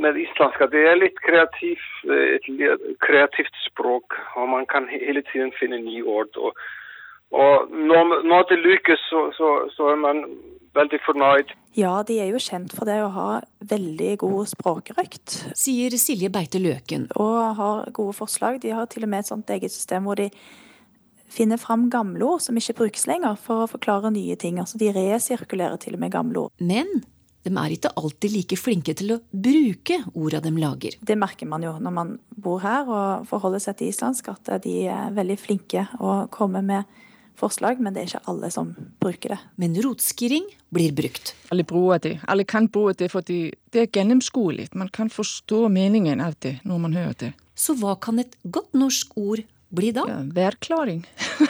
med 0.06 0.18
islandsk 0.22 0.64
at 0.64 0.72
det 0.72 0.82
er 0.86 0.98
litt 1.00 1.20
kreativ, 1.26 1.82
et 2.06 2.48
kreativt 3.04 3.62
språk, 3.66 4.18
og 4.38 4.48
man 4.54 4.66
kan 4.70 4.88
hele 4.90 5.22
tiden 5.32 5.52
finne 5.58 5.82
nye 5.82 6.04
ord. 6.04 6.36
og 6.36 6.56
Og 7.30 7.70
når, 7.70 8.22
når 8.22 8.42
det 8.50 8.58
lykkes, 8.58 9.08
så, 9.10 9.30
så, 9.38 9.48
så 9.76 9.90
er 9.92 9.96
man 10.02 10.22
veldig 10.76 11.00
fornøyd. 11.06 11.54
Ja, 11.76 12.02
de 12.06 12.20
er 12.20 12.30
jo 12.30 12.40
kjent 12.40 12.72
for 12.76 12.88
det 12.88 13.00
å 13.04 13.12
ha 13.12 13.30
veldig 13.68 14.12
god 14.22 14.52
språkrøkt. 14.52 15.40
Sier 15.58 15.96
Silje 16.00 16.30
Beite 16.32 16.60
Løken. 16.62 17.08
Og 17.20 17.56
har 17.58 17.90
gode 17.96 18.16
forslag. 18.16 18.60
De 18.62 18.72
har 18.76 18.88
til 18.92 19.04
og 19.04 19.12
med 19.12 19.24
et 19.24 19.32
sånt 19.32 19.50
eget 19.52 19.74
system 19.74 20.08
hvor 20.08 20.20
de 20.20 20.30
finner 21.32 21.60
fram 21.60 21.88
gamle 21.90 22.24
ord 22.24 22.40
som 22.44 22.56
ikke 22.56 22.78
brukes 22.80 23.06
lenger, 23.10 23.36
for 23.40 23.64
å 23.64 23.70
forklare 23.70 24.12
nye 24.14 24.38
ting. 24.40 24.60
Altså 24.62 24.78
de 24.80 24.92
resirkulerer 24.94 25.76
til 25.82 25.98
og 25.98 26.04
med 26.04 26.14
gamle 26.14 26.46
ord. 26.46 26.54
Men 26.60 27.02
de 27.46 27.54
er 27.54 27.74
ikke 27.76 27.94
alltid 27.94 28.32
like 28.34 28.58
flinke 28.58 28.94
til 28.98 29.14
å 29.14 29.20
bruke 29.30 30.00
orda 30.18 30.42
de 30.42 30.52
lager. 30.56 30.98
Det 31.00 31.16
merker 31.18 31.48
man 31.50 31.64
jo 31.64 31.76
når 31.78 31.94
man 31.94 32.14
bor 32.34 32.60
her 32.64 32.88
og 32.90 33.26
forholder 33.30 33.62
seg 33.62 33.78
til 33.78 33.92
islandsk, 33.92 34.32
at 34.34 34.56
de 34.64 34.78
er 34.90 35.14
veldig 35.16 35.38
flinke 35.40 35.86
å 36.02 36.24
komme 36.34 36.64
med 36.66 37.02
forslag, 37.36 37.80
men 37.80 37.94
det 37.94 38.02
er 38.02 38.10
ikke 38.10 38.32
alle 38.32 38.50
som 38.52 38.72
bruker 39.02 39.34
det. 39.34 39.38
Men 39.60 39.76
rotskiring 39.84 40.46
blir 40.74 40.94
brukt. 40.96 41.34
Alle 41.52 41.66
bruker 41.68 42.02
det. 42.02 42.14
Alle 42.26 42.46
kan 42.48 42.68
bruke 42.72 42.96
det 43.04 43.10
fordi 43.12 43.40
det 43.74 43.84
er 43.84 43.90
gjennomskuelig. 43.92 44.70
Man 44.74 44.90
kan 44.92 45.12
forstå 45.12 45.66
meningen 45.72 46.22
av 46.24 46.38
det 46.42 46.58
når 46.64 46.82
man 46.86 46.96
hører 46.96 47.18
det. 47.26 47.32
Så 47.56 47.76
hva 47.80 47.94
kan 48.00 48.20
et 48.20 48.34
godt 48.42 48.74
norsk 48.76 49.14
ord 49.20 49.44
bli 49.76 49.92
da? 49.96 50.04
Ja, 50.08 50.18
værklaring. 50.36 51.04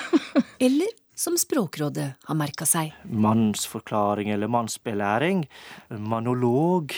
Eller 0.67 0.91
som 1.17 1.39
Språkrådet 1.41 2.13
har 2.29 2.39
merka 2.39 2.69
seg. 2.69 2.93
Mannsforklaring 3.09 4.31
eller 4.31 4.53
mannsbelæring. 4.53 5.47
Manolog. 5.89 6.95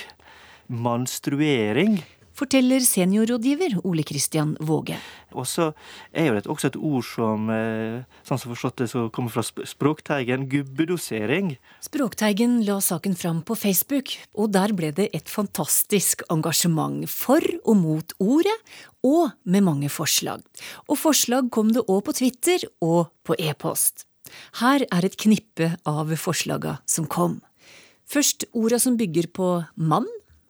Manstruering. 0.69 2.03
Forteller 2.39 2.85
seniorrådgiver 2.87 3.81
Ole 3.83 4.05
Kristian 4.07 4.53
Våge. 4.63 4.99
Og 5.35 5.47
så 5.49 5.73
er 6.15 6.29
jo 6.29 6.37
det 6.37 6.47
også 6.47 6.69
et 6.71 6.77
ord 6.77 7.03
som, 7.05 7.51
eh, 7.51 8.05
sånn 8.23 8.39
som 8.39 8.53
forstått 8.55 8.77
det, 8.77 8.87
så 8.91 9.11
kommer 9.11 9.31
fra 9.31 9.43
Språkteigen, 9.43 10.47
gubbedosering. 10.49 11.57
Språkteigen 11.83 12.65
la 12.65 12.79
saken 12.79 13.17
fram 13.17 13.43
på 13.43 13.57
Facebook, 13.57 14.15
og 14.35 14.53
der 14.53 14.73
ble 14.73 14.93
det 14.93 15.11
et 15.13 15.27
fantastisk 15.27 16.23
engasjement 16.31 17.09
for 17.09 17.41
og 17.65 17.77
mot 17.77 18.13
ordet, 18.21 18.59
og 19.03 19.33
med 19.45 19.65
mange 19.65 19.89
forslag. 19.89 20.43
Og 20.89 20.97
forslag 20.97 21.51
kom 21.51 21.73
det 21.73 21.87
òg 21.87 22.05
på 22.05 22.15
Twitter 22.15 22.59
og 22.81 23.11
på 23.25 23.35
e-post. 23.39 24.08
Her 24.61 24.85
er 24.87 25.05
et 25.05 25.17
knippe 25.21 25.75
av 25.89 26.15
forslaga 26.17 26.79
som 26.87 27.07
kom. 27.07 27.41
Først 28.09 28.47
orda 28.57 28.79
som 28.81 28.97
bygger 28.97 29.29
på 29.33 29.51
mann. 29.77 30.09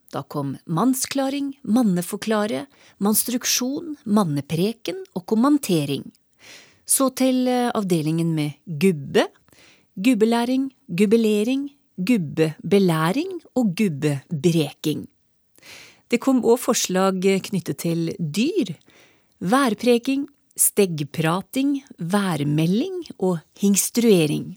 Da 0.08 0.22
kom 0.24 0.54
mannsklaring, 0.64 1.58
manneforklare, 1.68 2.64
manstruksjon, 3.04 3.98
mannepreken 4.08 5.02
og 5.18 5.26
kommentering. 5.28 6.06
Så 6.88 7.10
til 7.12 7.44
avdelingen 7.48 8.30
med 8.32 8.56
gubbe, 8.80 9.26
gubbelæring, 10.00 10.70
gubbelering, 10.88 11.68
gubbebelæring 11.98 13.34
og 13.54 13.74
gubbebreking. 13.76 15.04
Det 16.08 16.22
kom 16.24 16.40
òg 16.40 16.56
forslag 16.62 17.20
knyttet 17.20 17.82
til 17.84 18.14
dyr, 18.16 18.72
værpreking, 19.44 20.24
steggprating, 20.58 21.78
værmelding 21.98 23.04
og 23.18 23.38
hingstruering. 23.60 24.56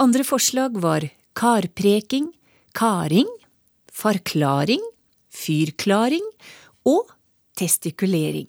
Andre 0.00 0.24
forslag 0.24 0.78
var 0.80 1.04
karpreking, 1.36 2.30
karing, 2.74 3.28
forklaring, 3.92 4.82
fyrklaring 5.32 6.24
og 6.88 7.12
testikulering. 7.56 8.48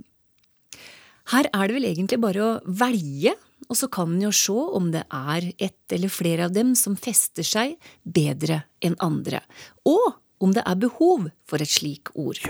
Her 1.32 1.48
er 1.54 1.68
det 1.68 1.76
vel 1.78 1.88
egentlig 1.88 2.20
bare 2.24 2.44
å 2.44 2.54
velge, 2.68 3.36
og 3.70 3.80
så 3.80 3.88
kan 3.92 4.12
en 4.12 4.26
jo 4.26 4.32
se 4.36 4.56
om 4.80 4.90
det 4.92 5.06
er 5.08 5.52
ett 5.56 5.96
eller 5.96 6.12
flere 6.12 6.50
av 6.50 6.56
dem 6.56 6.74
som 6.80 6.98
fester 7.00 7.48
seg 7.48 7.78
bedre 8.04 8.64
enn 8.84 8.98
andre, 9.04 9.40
og 9.88 10.20
om 10.44 10.52
det 10.56 10.66
er 10.68 10.80
behov 10.80 11.30
for 11.48 11.64
et 11.64 11.72
slik 11.72 12.12
ord. 12.20 12.42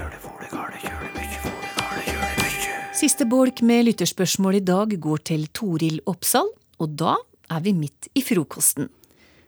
Siste 3.03 3.25
bolk 3.27 3.59
med 3.67 3.81
lytterspørsmål 3.83 4.55
i 4.55 4.63
dag 4.63 4.93
går 5.03 5.21
til 5.27 5.41
Toril 5.51 5.97
Oppsal, 6.07 6.47
og 6.79 6.91
da 6.95 7.17
er 7.51 7.63
vi 7.65 7.73
midt 7.75 8.07
i 8.15 8.21
frokosten. 8.23 8.85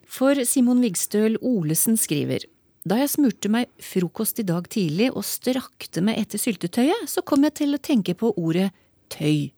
For 0.03 0.41
Simon 0.43 0.81
Vigstøl 0.83 1.37
Olesen 1.39 1.95
skriver 1.95 2.43
da 2.83 2.97
jeg 2.99 3.13
smurte 3.13 3.47
meg 3.53 3.69
frokost 3.79 4.41
i 4.43 4.45
dag 4.49 4.67
tidlig 4.75 5.07
og 5.13 5.23
strakte 5.23 6.03
meg 6.03 6.19
etter 6.19 6.41
syltetøyet, 6.41 7.07
så 7.07 7.23
kom 7.23 7.47
jeg 7.47 7.55
til 7.61 7.77
å 7.77 7.79
tenke 7.79 8.17
på 8.19 8.33
ordet 8.35 8.73
tøy. 9.15 9.53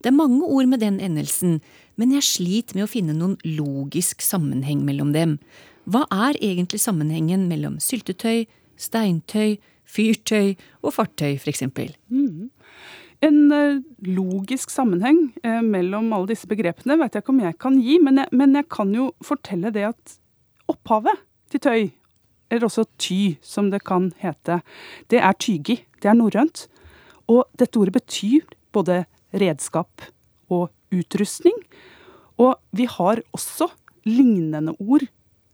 Det 0.00 0.08
er 0.08 0.16
mange 0.16 0.48
ord 0.48 0.72
med 0.72 0.80
den 0.80 0.96
endelsen, 1.04 1.60
men 2.00 2.16
jeg 2.16 2.24
sliter 2.30 2.80
med 2.80 2.86
å 2.86 2.92
finne 2.94 3.18
noen 3.18 3.36
logisk 3.44 4.24
sammenheng 4.24 4.80
mellom 4.88 5.12
dem. 5.12 5.36
Hva 5.84 6.06
er 6.08 6.40
egentlig 6.40 6.80
sammenhengen 6.80 7.44
mellom 7.52 7.76
syltetøy, 7.84 8.46
steintøy, 8.80 9.58
fyrtøy 9.84 10.54
og 10.80 10.96
fartøy, 10.96 11.36
for 11.36 11.52
eksempel? 11.52 11.92
Mm. 12.08 12.48
En 13.22 13.38
uh, 13.54 13.80
logisk 14.06 14.72
sammenheng 14.74 15.28
uh, 15.46 15.60
mellom 15.62 16.10
alle 16.12 16.32
disse 16.32 16.48
begrepene 16.50 16.98
vet 17.00 17.14
jeg 17.14 17.22
ikke 17.22 17.34
om 17.34 17.42
jeg 17.44 17.58
kan 17.62 17.78
gi, 17.80 17.98
men 18.02 18.22
jeg, 18.22 18.32
men 18.34 18.58
jeg 18.58 18.68
kan 18.72 18.94
jo 18.96 19.10
fortelle 19.24 19.70
det 19.74 19.88
at 19.92 20.16
opphavet 20.72 21.22
til 21.52 21.62
tøy 21.62 21.82
eller 22.52 22.68
også 22.68 22.84
ty, 23.00 23.38
som 23.40 23.70
det 23.72 23.80
kan 23.88 24.10
hete, 24.20 24.60
det 25.08 25.22
er 25.24 25.36
tygi. 25.40 25.78
Det 26.02 26.10
er 26.10 26.18
norrønt. 26.18 26.66
Og 27.32 27.46
dette 27.56 27.80
ordet 27.80 27.94
betyr 27.96 28.44
både 28.74 29.04
redskap 29.32 30.04
og 30.52 30.68
utrustning. 30.92 31.56
Og 32.36 32.58
vi 32.76 32.84
har 32.90 33.22
også 33.32 33.70
lignende 34.04 34.74
ord 34.78 35.06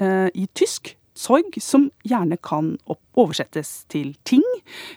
eh, 0.02 0.28
i 0.35 0.48
tysk, 0.54 0.96
Zeug, 1.18 1.57
som 1.59 1.88
gjerne 2.07 2.37
kan 2.38 2.76
oversettes 3.18 3.85
til 3.90 4.12
ting. 4.22 4.44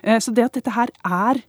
Eh, 0.02 0.20
så 0.22 0.30
det 0.30 0.44
at 0.46 0.58
dette 0.58 0.74
her 0.74 0.90
er 1.02 1.40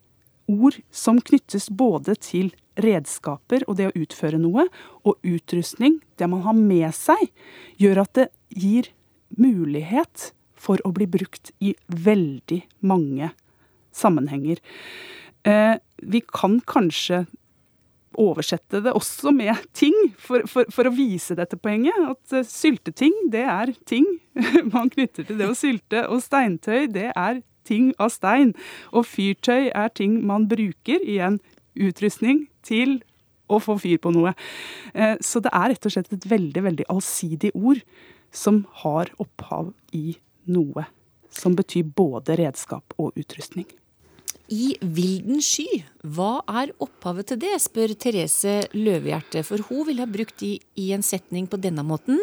ord 0.51 0.79
som 0.91 1.19
knyttes 1.21 1.69
både 1.69 2.15
til 2.21 2.51
redskaper 2.79 3.65
og 3.67 3.77
det 3.77 3.89
å 3.89 3.97
utføre 3.97 4.39
noe, 4.41 4.65
og 5.05 5.19
utrustning, 5.21 5.99
det 6.17 6.29
man 6.29 6.43
har 6.47 6.57
med 6.57 6.89
seg, 6.97 7.29
gjør 7.81 8.03
at 8.05 8.15
det 8.17 8.27
gir 8.49 8.89
mulighet 9.37 10.31
for 10.57 10.81
å 10.87 10.93
bli 10.95 11.07
brukt 11.09 11.51
i 11.61 11.73
veldig 11.87 12.61
mange 12.87 13.33
sammenhenger. 13.93 14.61
Eh, 15.45 15.75
vi 16.01 16.23
kan 16.25 16.59
kanskje 16.65 17.25
oversette 18.19 18.81
det 18.85 18.93
også 18.93 19.31
med 19.35 19.57
ting, 19.73 19.95
for, 20.21 20.45
for, 20.49 20.69
for 20.73 20.89
å 20.89 20.93
vise 20.95 21.35
dette 21.37 21.57
poenget. 21.59 21.97
At 21.97 22.35
uh, 22.35 22.45
sylteting, 22.47 23.15
det 23.33 23.45
er 23.49 23.73
ting 23.89 24.05
man 24.73 24.91
knytter 24.93 25.27
til 25.27 25.39
det 25.39 25.49
å 25.49 25.57
sylte. 25.57 26.05
Og 26.13 26.21
steintøy, 26.25 26.87
det 26.93 27.09
er 27.09 27.41
ting 27.67 27.91
av 28.01 28.13
stein. 28.15 28.53
Og 28.91 29.07
fyrtøy 29.09 29.71
er 29.71 29.93
ting 29.95 30.21
man 30.27 30.47
bruker 30.51 31.03
i 31.03 31.19
en 31.23 31.39
utrustning 31.73 32.47
til 32.65 32.99
å 33.51 33.59
få 33.61 33.77
fyr 33.81 33.99
på 34.01 34.13
noe. 34.15 34.33
Uh, 34.95 35.15
så 35.23 35.43
det 35.43 35.53
er 35.53 35.73
rett 35.73 35.87
og 35.87 35.95
slett 35.95 36.11
et 36.15 36.27
veldig, 36.29 36.65
veldig 36.69 36.89
allsidig 36.93 37.53
ord 37.53 37.83
som 38.33 38.63
har 38.83 39.11
opphav 39.21 39.73
i 39.93 40.17
noe 40.49 40.87
som 41.33 41.55
betyr 41.57 41.87
både 41.95 42.37
redskap 42.39 42.93
og 43.01 43.17
utrustning. 43.19 43.67
I 44.53 44.75
vilden 44.81 45.39
sky, 45.41 45.81
hva 46.03 46.43
er 46.61 46.73
opphavet 46.83 47.31
til 47.31 47.39
det, 47.41 47.53
spør 47.63 47.95
Therese 47.97 48.67
Løvehjerte, 48.75 49.41
for 49.47 49.63
hun 49.69 49.87
ville 49.87 50.03
ha 50.03 50.09
brukt 50.09 50.35
det 50.43 50.57
i 50.79 50.91
en 50.93 51.05
setning 51.05 51.47
på 51.49 51.57
denne 51.63 51.85
måten. 51.87 52.19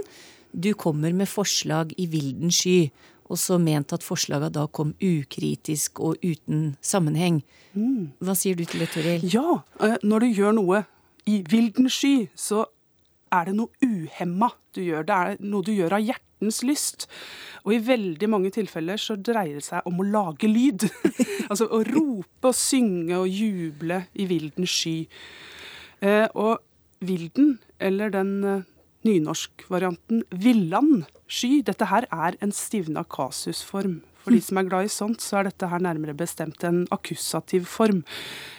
Du 0.53 0.73
kommer 0.79 1.15
med 1.17 1.31
forslag 1.31 1.95
i 1.99 2.07
vilden 2.11 2.53
sky, 2.55 2.91
og 3.31 3.39
så 3.39 3.61
ment 3.63 3.95
at 3.95 4.05
forslaga 4.05 4.51
da 4.53 4.67
kom 4.67 4.93
ukritisk 4.99 6.01
og 6.03 6.19
uten 6.25 6.75
sammenheng. 6.83 7.41
Mm. 7.79 8.11
Hva 8.19 8.35
sier 8.39 8.59
du 8.59 8.65
til 8.67 8.83
det, 8.83 8.91
Toril? 8.95 9.27
Ja, 9.31 9.61
eh, 9.85 9.97
når 10.03 10.27
du 10.27 10.41
gjør 10.41 10.57
noe 10.59 10.83
i 11.31 11.41
vilden 11.47 11.87
sky, 11.93 12.27
så 12.35 12.67
er 13.31 13.47
det 13.47 13.55
noe 13.61 13.71
uhemma 13.87 14.51
du 14.75 14.83
gjør. 14.83 15.07
Det 15.07 15.17
er 15.17 15.45
noe 15.45 15.67
du 15.67 15.71
gjør 15.73 15.95
av 16.01 16.03
hjertens 16.03 16.61
lyst. 16.67 17.07
Og 17.63 17.77
i 17.77 17.83
veldig 17.87 18.31
mange 18.33 18.51
tilfeller 18.55 18.99
så 19.01 19.15
dreier 19.15 19.61
det 19.61 19.67
seg 19.69 19.87
om 19.87 20.03
å 20.03 20.09
lage 20.09 20.51
lyd. 20.51 20.89
altså 21.51 21.69
å 21.71 21.85
rope 21.87 22.51
og 22.51 22.59
synge 22.59 23.21
og 23.21 23.31
juble 23.31 24.03
i 24.19 24.27
vilden 24.31 24.67
sky. 24.67 24.97
Eh, 26.03 26.27
og 26.35 26.59
vilden, 27.05 27.59
eller 27.79 28.11
den 28.13 28.35
eh, 28.45 28.67
nynorskvarianten 29.07 30.25
villan 30.31 31.05
sky, 31.31 31.61
dette 31.67 31.89
her 31.91 32.07
er 32.11 32.37
en 32.43 32.53
stivna 32.55 33.05
kasusform. 33.05 34.01
For 34.21 34.37
de 34.37 34.41
som 34.45 34.61
er 34.61 34.69
glad 34.69 34.89
i 34.89 34.93
sånt, 34.93 35.23
så 35.25 35.41
er 35.41 35.49
dette 35.49 35.69
her 35.71 35.81
nærmere 35.81 36.17
bestemt 36.17 36.65
en 36.69 36.83
akkusativ 36.93 37.65
form. 37.71 38.03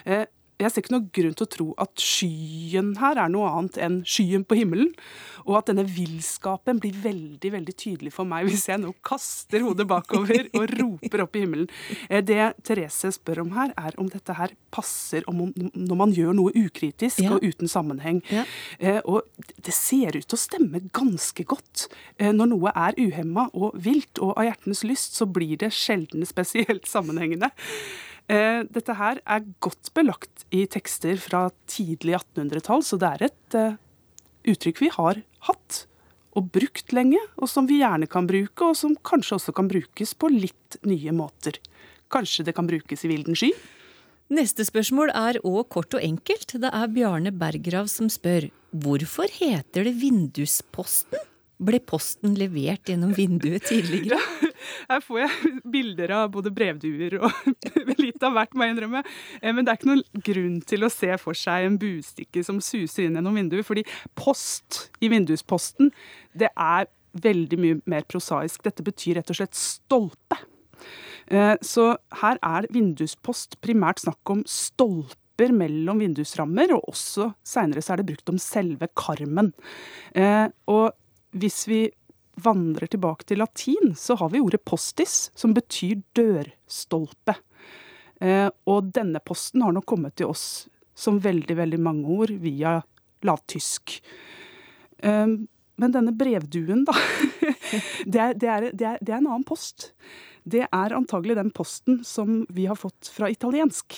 Eh, 0.06 0.26
jeg 0.62 0.74
ser 0.74 0.84
ikke 0.84 0.94
noen 0.96 1.10
grunn 1.16 1.36
til 1.38 1.48
å 1.48 1.52
tro 1.56 1.68
at 1.82 2.02
skyen 2.02 2.94
her 3.02 3.20
er 3.22 3.32
noe 3.34 3.50
annet 3.50 3.80
enn 3.82 4.00
skyen 4.08 4.46
på 4.48 4.58
himmelen. 4.60 4.92
Og 5.48 5.58
at 5.58 5.72
denne 5.72 5.86
villskapen 5.90 6.80
blir 6.82 6.98
veldig 7.02 7.52
veldig 7.56 7.74
tydelig 7.78 8.14
for 8.14 8.30
meg 8.30 8.46
hvis 8.50 8.68
jeg 8.70 8.82
nå 8.82 8.94
kaster 9.06 9.64
hodet 9.66 9.88
bakover 9.90 10.50
og 10.54 10.74
roper 10.82 11.26
opp 11.26 11.38
i 11.38 11.44
himmelen. 11.46 11.70
Eh, 12.10 12.22
det 12.26 12.54
Therese 12.68 13.14
spør 13.18 13.44
om 13.46 13.56
her, 13.58 13.74
er 13.80 13.98
om 14.02 14.10
dette 14.12 14.36
her 14.38 14.54
passer 14.74 15.26
om, 15.32 15.48
når 15.56 15.98
man 15.98 16.14
gjør 16.16 16.38
noe 16.38 16.54
ukritisk 16.56 17.24
ja. 17.24 17.34
og 17.36 17.46
uten 17.46 17.72
sammenheng. 17.72 18.22
Ja. 18.32 18.46
Eh, 18.80 19.02
og 19.06 19.26
det 19.58 19.74
ser 19.76 20.18
ut 20.18 20.28
til 20.28 20.38
å 20.38 20.42
stemme 20.42 20.84
ganske 20.94 21.46
godt. 21.48 21.88
Når 22.22 22.52
noe 22.54 22.72
er 22.78 22.98
uhemma 23.00 23.48
og 23.58 23.76
vilt 23.82 24.22
og 24.22 24.36
av 24.38 24.48
hjertens 24.48 24.86
lyst, 24.88 25.18
så 25.18 25.28
blir 25.30 25.58
det 25.62 25.72
sjelden 25.76 26.26
spesielt 26.28 26.88
sammenhengende. 26.90 27.52
Eh, 28.32 28.64
dette 28.72 28.96
her 28.96 29.20
er 29.28 29.48
godt 29.64 29.92
belagt 29.98 30.46
i 30.56 30.64
tekster 30.72 31.20
fra 31.20 31.50
tidlig 31.68 32.16
1800-tall, 32.22 32.84
så 32.86 33.00
det 33.02 33.10
er 33.10 33.26
et 33.28 33.58
uh, 33.60 33.80
uttrykk 34.48 34.80
vi 34.86 34.92
har 34.94 35.20
hatt 35.50 35.82
og 36.40 36.48
brukt 36.56 36.94
lenge, 36.96 37.20
og 37.36 37.50
som 37.52 37.68
vi 37.68 37.82
gjerne 37.82 38.08
kan 38.08 38.30
bruke, 38.30 38.70
og 38.70 38.78
som 38.80 38.96
kanskje 39.04 39.36
også 39.36 39.56
kan 39.58 39.68
brukes 39.68 40.14
på 40.16 40.30
litt 40.32 40.78
nye 40.88 41.12
måter. 41.16 41.60
Kanskje 42.12 42.46
det 42.48 42.56
kan 42.56 42.70
brukes 42.70 43.04
i 43.04 43.12
vilden 43.12 43.36
sky? 43.36 43.52
Neste 44.32 44.64
spørsmål 44.64 45.12
er 45.12 45.42
òg 45.44 45.66
kort 45.76 45.98
og 45.98 46.04
enkelt. 46.06 46.56
Det 46.64 46.72
er 46.72 46.94
Bjarne 46.96 47.34
Bergrav 47.36 47.92
som 47.92 48.08
spør 48.08 48.48
hvorfor 48.72 49.28
heter 49.42 49.84
det 49.84 49.98
Vindusposten? 50.00 51.20
Ble 51.62 51.78
posten 51.86 52.34
levert 52.40 52.90
gjennom 52.90 53.12
vinduet 53.14 53.68
tidligere? 53.70 54.18
Her 54.90 55.02
får 55.04 55.20
jeg 55.22 55.52
bilder 55.74 56.14
av 56.16 56.32
både 56.34 56.52
brevduer 56.54 57.20
og 57.22 57.30
litt 58.02 58.24
av 58.26 58.36
hvert, 58.36 58.56
må 58.56 58.66
jeg 58.66 58.76
innrømme. 58.76 59.04
Eh, 59.42 59.52
men 59.54 59.66
det 59.66 59.74
er 59.74 59.80
ikke 59.80 59.92
noen 59.92 60.24
grunn 60.30 60.58
til 60.68 60.86
å 60.88 60.92
se 60.94 61.12
for 61.22 61.38
seg 61.38 61.68
en 61.68 61.78
buestikke 61.82 62.44
som 62.46 62.62
suser 62.64 63.06
inn 63.06 63.20
gjennom 63.20 63.38
vinduet, 63.38 63.68
fordi 63.68 63.86
post 64.18 64.88
i 65.04 65.12
vindusposten, 65.12 65.94
det 66.38 66.52
er 66.56 66.90
veldig 67.22 67.60
mye 67.60 67.80
mer 67.90 68.06
prosaisk. 68.10 68.64
Dette 68.66 68.86
betyr 68.86 69.20
rett 69.20 69.34
og 69.34 69.42
slett 69.42 69.58
stolpe. 69.58 70.40
Eh, 71.32 71.56
så 71.62 71.94
her 72.22 72.40
er 72.44 72.70
vinduspost 72.74 73.60
primært 73.64 74.04
snakk 74.04 74.34
om 74.34 74.46
stolper 74.50 75.54
mellom 75.56 76.02
vindusrammer, 76.04 76.74
og 76.76 76.92
også 76.92 77.32
seinere 77.48 77.84
så 77.84 77.96
er 77.96 78.02
det 78.02 78.10
brukt 78.12 78.34
om 78.34 78.40
selve 78.42 78.90
karmen. 78.98 79.52
Eh, 80.14 80.48
og 80.72 80.92
hvis 81.32 81.64
vi 81.68 81.82
vandrer 82.42 82.90
tilbake 82.92 83.28
til 83.28 83.42
latin, 83.42 83.94
så 83.98 84.16
har 84.20 84.32
vi 84.34 84.42
ordet 84.42 84.64
postis, 84.66 85.30
som 85.36 85.54
betyr 85.56 86.02
dørstolpe. 86.18 87.36
Eh, 88.22 88.50
og 88.70 88.92
denne 88.96 89.22
posten 89.26 89.64
har 89.66 89.74
nok 89.76 89.88
kommet 89.90 90.16
til 90.20 90.32
oss 90.32 90.68
som 90.98 91.20
veldig, 91.22 91.56
veldig 91.58 91.80
mange 91.82 92.12
ord 92.14 92.34
via 92.44 92.78
lavtysk. 93.26 93.98
Eh, 95.02 95.28
men 95.82 95.96
denne 95.96 96.14
brevduen, 96.14 96.86
da. 96.86 96.96
det, 98.06 98.20
er, 98.20 98.34
det, 98.38 98.48
er, 98.48 98.70
det, 98.70 98.86
er, 98.86 99.02
det, 99.02 99.10
er, 99.10 99.18
en 99.18 99.32
annen 99.32 99.48
post. 99.48 99.92
Det 100.44 100.66
er 100.68 100.98
antagelig 100.98 101.38
den 101.40 101.52
posten 101.56 102.02
som 102.06 102.44
vi 102.54 102.68
har 102.70 102.78
fått 102.78 103.10
fra 103.14 103.30
italiensk. 103.32 103.98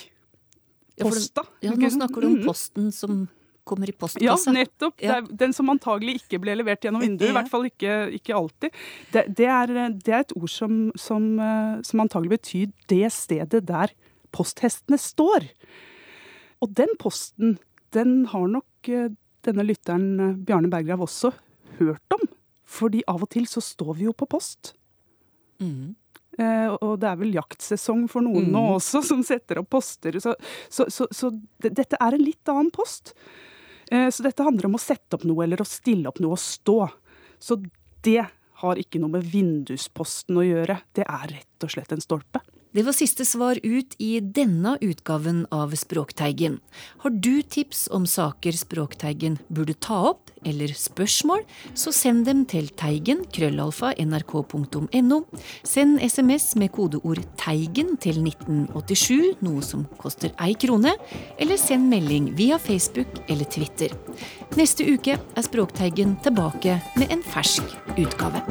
Posta. 1.02 1.44
Ja, 1.66 1.74
nå 1.76 1.90
snakker 1.90 2.22
du 2.22 2.30
om 2.30 2.38
mm. 2.38 2.46
posten 2.46 2.92
som 2.96 3.26
kommer 3.64 3.90
i 3.90 3.96
postkassa. 3.96 4.52
Ja, 4.52 4.54
nettopp. 4.58 5.02
Ja. 5.04 5.22
den 5.22 5.54
som 5.56 5.72
antagelig 5.72 6.20
ikke 6.22 6.40
ble 6.44 6.58
levert 6.60 6.84
gjennom 6.84 7.04
vinduet. 7.04 7.32
I 7.32 7.38
hvert 7.38 7.52
fall 7.52 7.68
ikke, 7.70 7.96
ikke 8.20 8.36
alltid. 8.38 8.76
Det, 9.14 9.26
det, 9.40 9.48
er, 9.48 9.74
det, 9.94 10.14
er, 10.14 10.26
et 10.26 10.36
ord 10.38 10.52
som, 10.52 10.78
som, 11.00 11.28
eh, 11.40 11.80
som 11.88 12.04
antagelig 12.04 12.38
betyr 12.38 12.74
det 12.92 13.08
stedet 13.16 13.64
der 13.70 13.96
posthestene 14.34 15.00
står. 15.00 15.48
Og 16.64 16.72
den 16.78 16.94
posten, 17.00 17.58
den 17.96 18.24
har 18.32 18.48
nok 18.52 18.92
eh, 18.92 19.12
denne 19.48 19.66
lytteren 19.68 20.08
eh, 20.20 20.38
Bjarne 20.48 20.72
Berggrav 20.72 21.04
også 21.06 21.34
hørt 21.80 22.16
om. 22.16 22.28
Fordi 22.74 23.04
av 23.10 23.26
og 23.26 23.32
til 23.34 23.48
så 23.50 23.62
står 23.64 24.00
vi 24.00 24.08
jo 24.08 24.16
på 24.18 24.28
post. 24.30 24.74
Mm. 25.62 25.94
Eh, 26.42 26.70
og 26.82 26.98
det 27.02 27.10
er 27.12 27.20
vel 27.20 27.36
jaktsesong 27.36 28.08
for 28.10 28.26
noen 28.26 28.48
mm. 28.48 28.54
nå 28.56 28.64
også, 28.80 29.04
som 29.06 29.22
setter 29.26 29.62
opp 29.62 29.70
poster. 29.76 30.18
Så, 30.24 30.36
så, 30.72 30.88
så, 30.94 31.08
så 31.14 31.32
dette 31.62 32.00
er 32.00 32.18
en 32.18 32.24
litt 32.24 32.54
annen 32.54 32.72
post. 32.74 33.14
Eh, 33.92 34.10
så 34.10 34.24
dette 34.26 34.46
handler 34.46 34.70
om 34.70 34.78
å 34.78 34.82
sette 34.82 35.18
opp 35.18 35.26
noe 35.28 35.44
eller 35.46 35.62
å 35.62 35.68
stille 35.68 36.10
opp 36.10 36.22
noe 36.24 36.38
og 36.38 36.42
stå. 36.42 36.80
Så 37.40 37.60
det 38.06 38.24
har 38.64 38.80
ikke 38.80 39.02
noe 39.02 39.18
med 39.18 39.28
vindusposten 39.28 40.40
å 40.40 40.46
gjøre. 40.46 40.80
Det 40.96 41.06
er 41.08 41.32
rett 41.34 41.66
og 41.66 41.74
slett 41.74 41.92
en 41.96 42.04
stolpe. 42.04 42.44
Det 42.74 42.82
var 42.82 42.96
siste 42.98 43.22
svar 43.26 43.60
ut 43.64 43.94
i 44.02 44.18
denne 44.20 44.72
utgaven 44.82 45.44
av 45.54 45.76
Språkteigen. 45.78 46.56
Har 47.04 47.12
du 47.14 47.44
tips 47.46 47.86
om 47.94 48.08
saker 48.10 48.58
Språkteigen 48.58 49.38
burde 49.48 49.76
ta 49.78 50.00
opp, 50.10 50.32
eller 50.42 50.74
spørsmål, 50.74 51.44
så 51.78 51.94
send 51.94 52.26
dem 52.26 52.42
til 52.50 52.72
teigen 52.74 53.22
krøllalfa 53.30 53.94
nrk.no. 54.02 55.20
Send 55.62 56.02
SMS 56.02 56.56
med 56.58 56.74
kodeord 56.74 57.22
'Teigen' 57.38 57.94
til 58.02 58.18
1987, 58.26 59.38
noe 59.46 59.62
som 59.62 59.86
koster 60.02 60.34
ei 60.42 60.58
krone, 60.58 60.98
eller 61.38 61.62
send 61.62 61.94
melding 61.94 62.34
via 62.34 62.58
Facebook 62.58 63.22
eller 63.30 63.46
Twitter. 63.46 63.94
Neste 64.58 64.90
uke 64.90 65.22
er 65.22 65.46
Språkteigen 65.46 66.18
tilbake 66.26 66.82
med 66.98 67.14
en 67.14 67.22
fersk 67.22 67.64
utgave. 68.02 68.42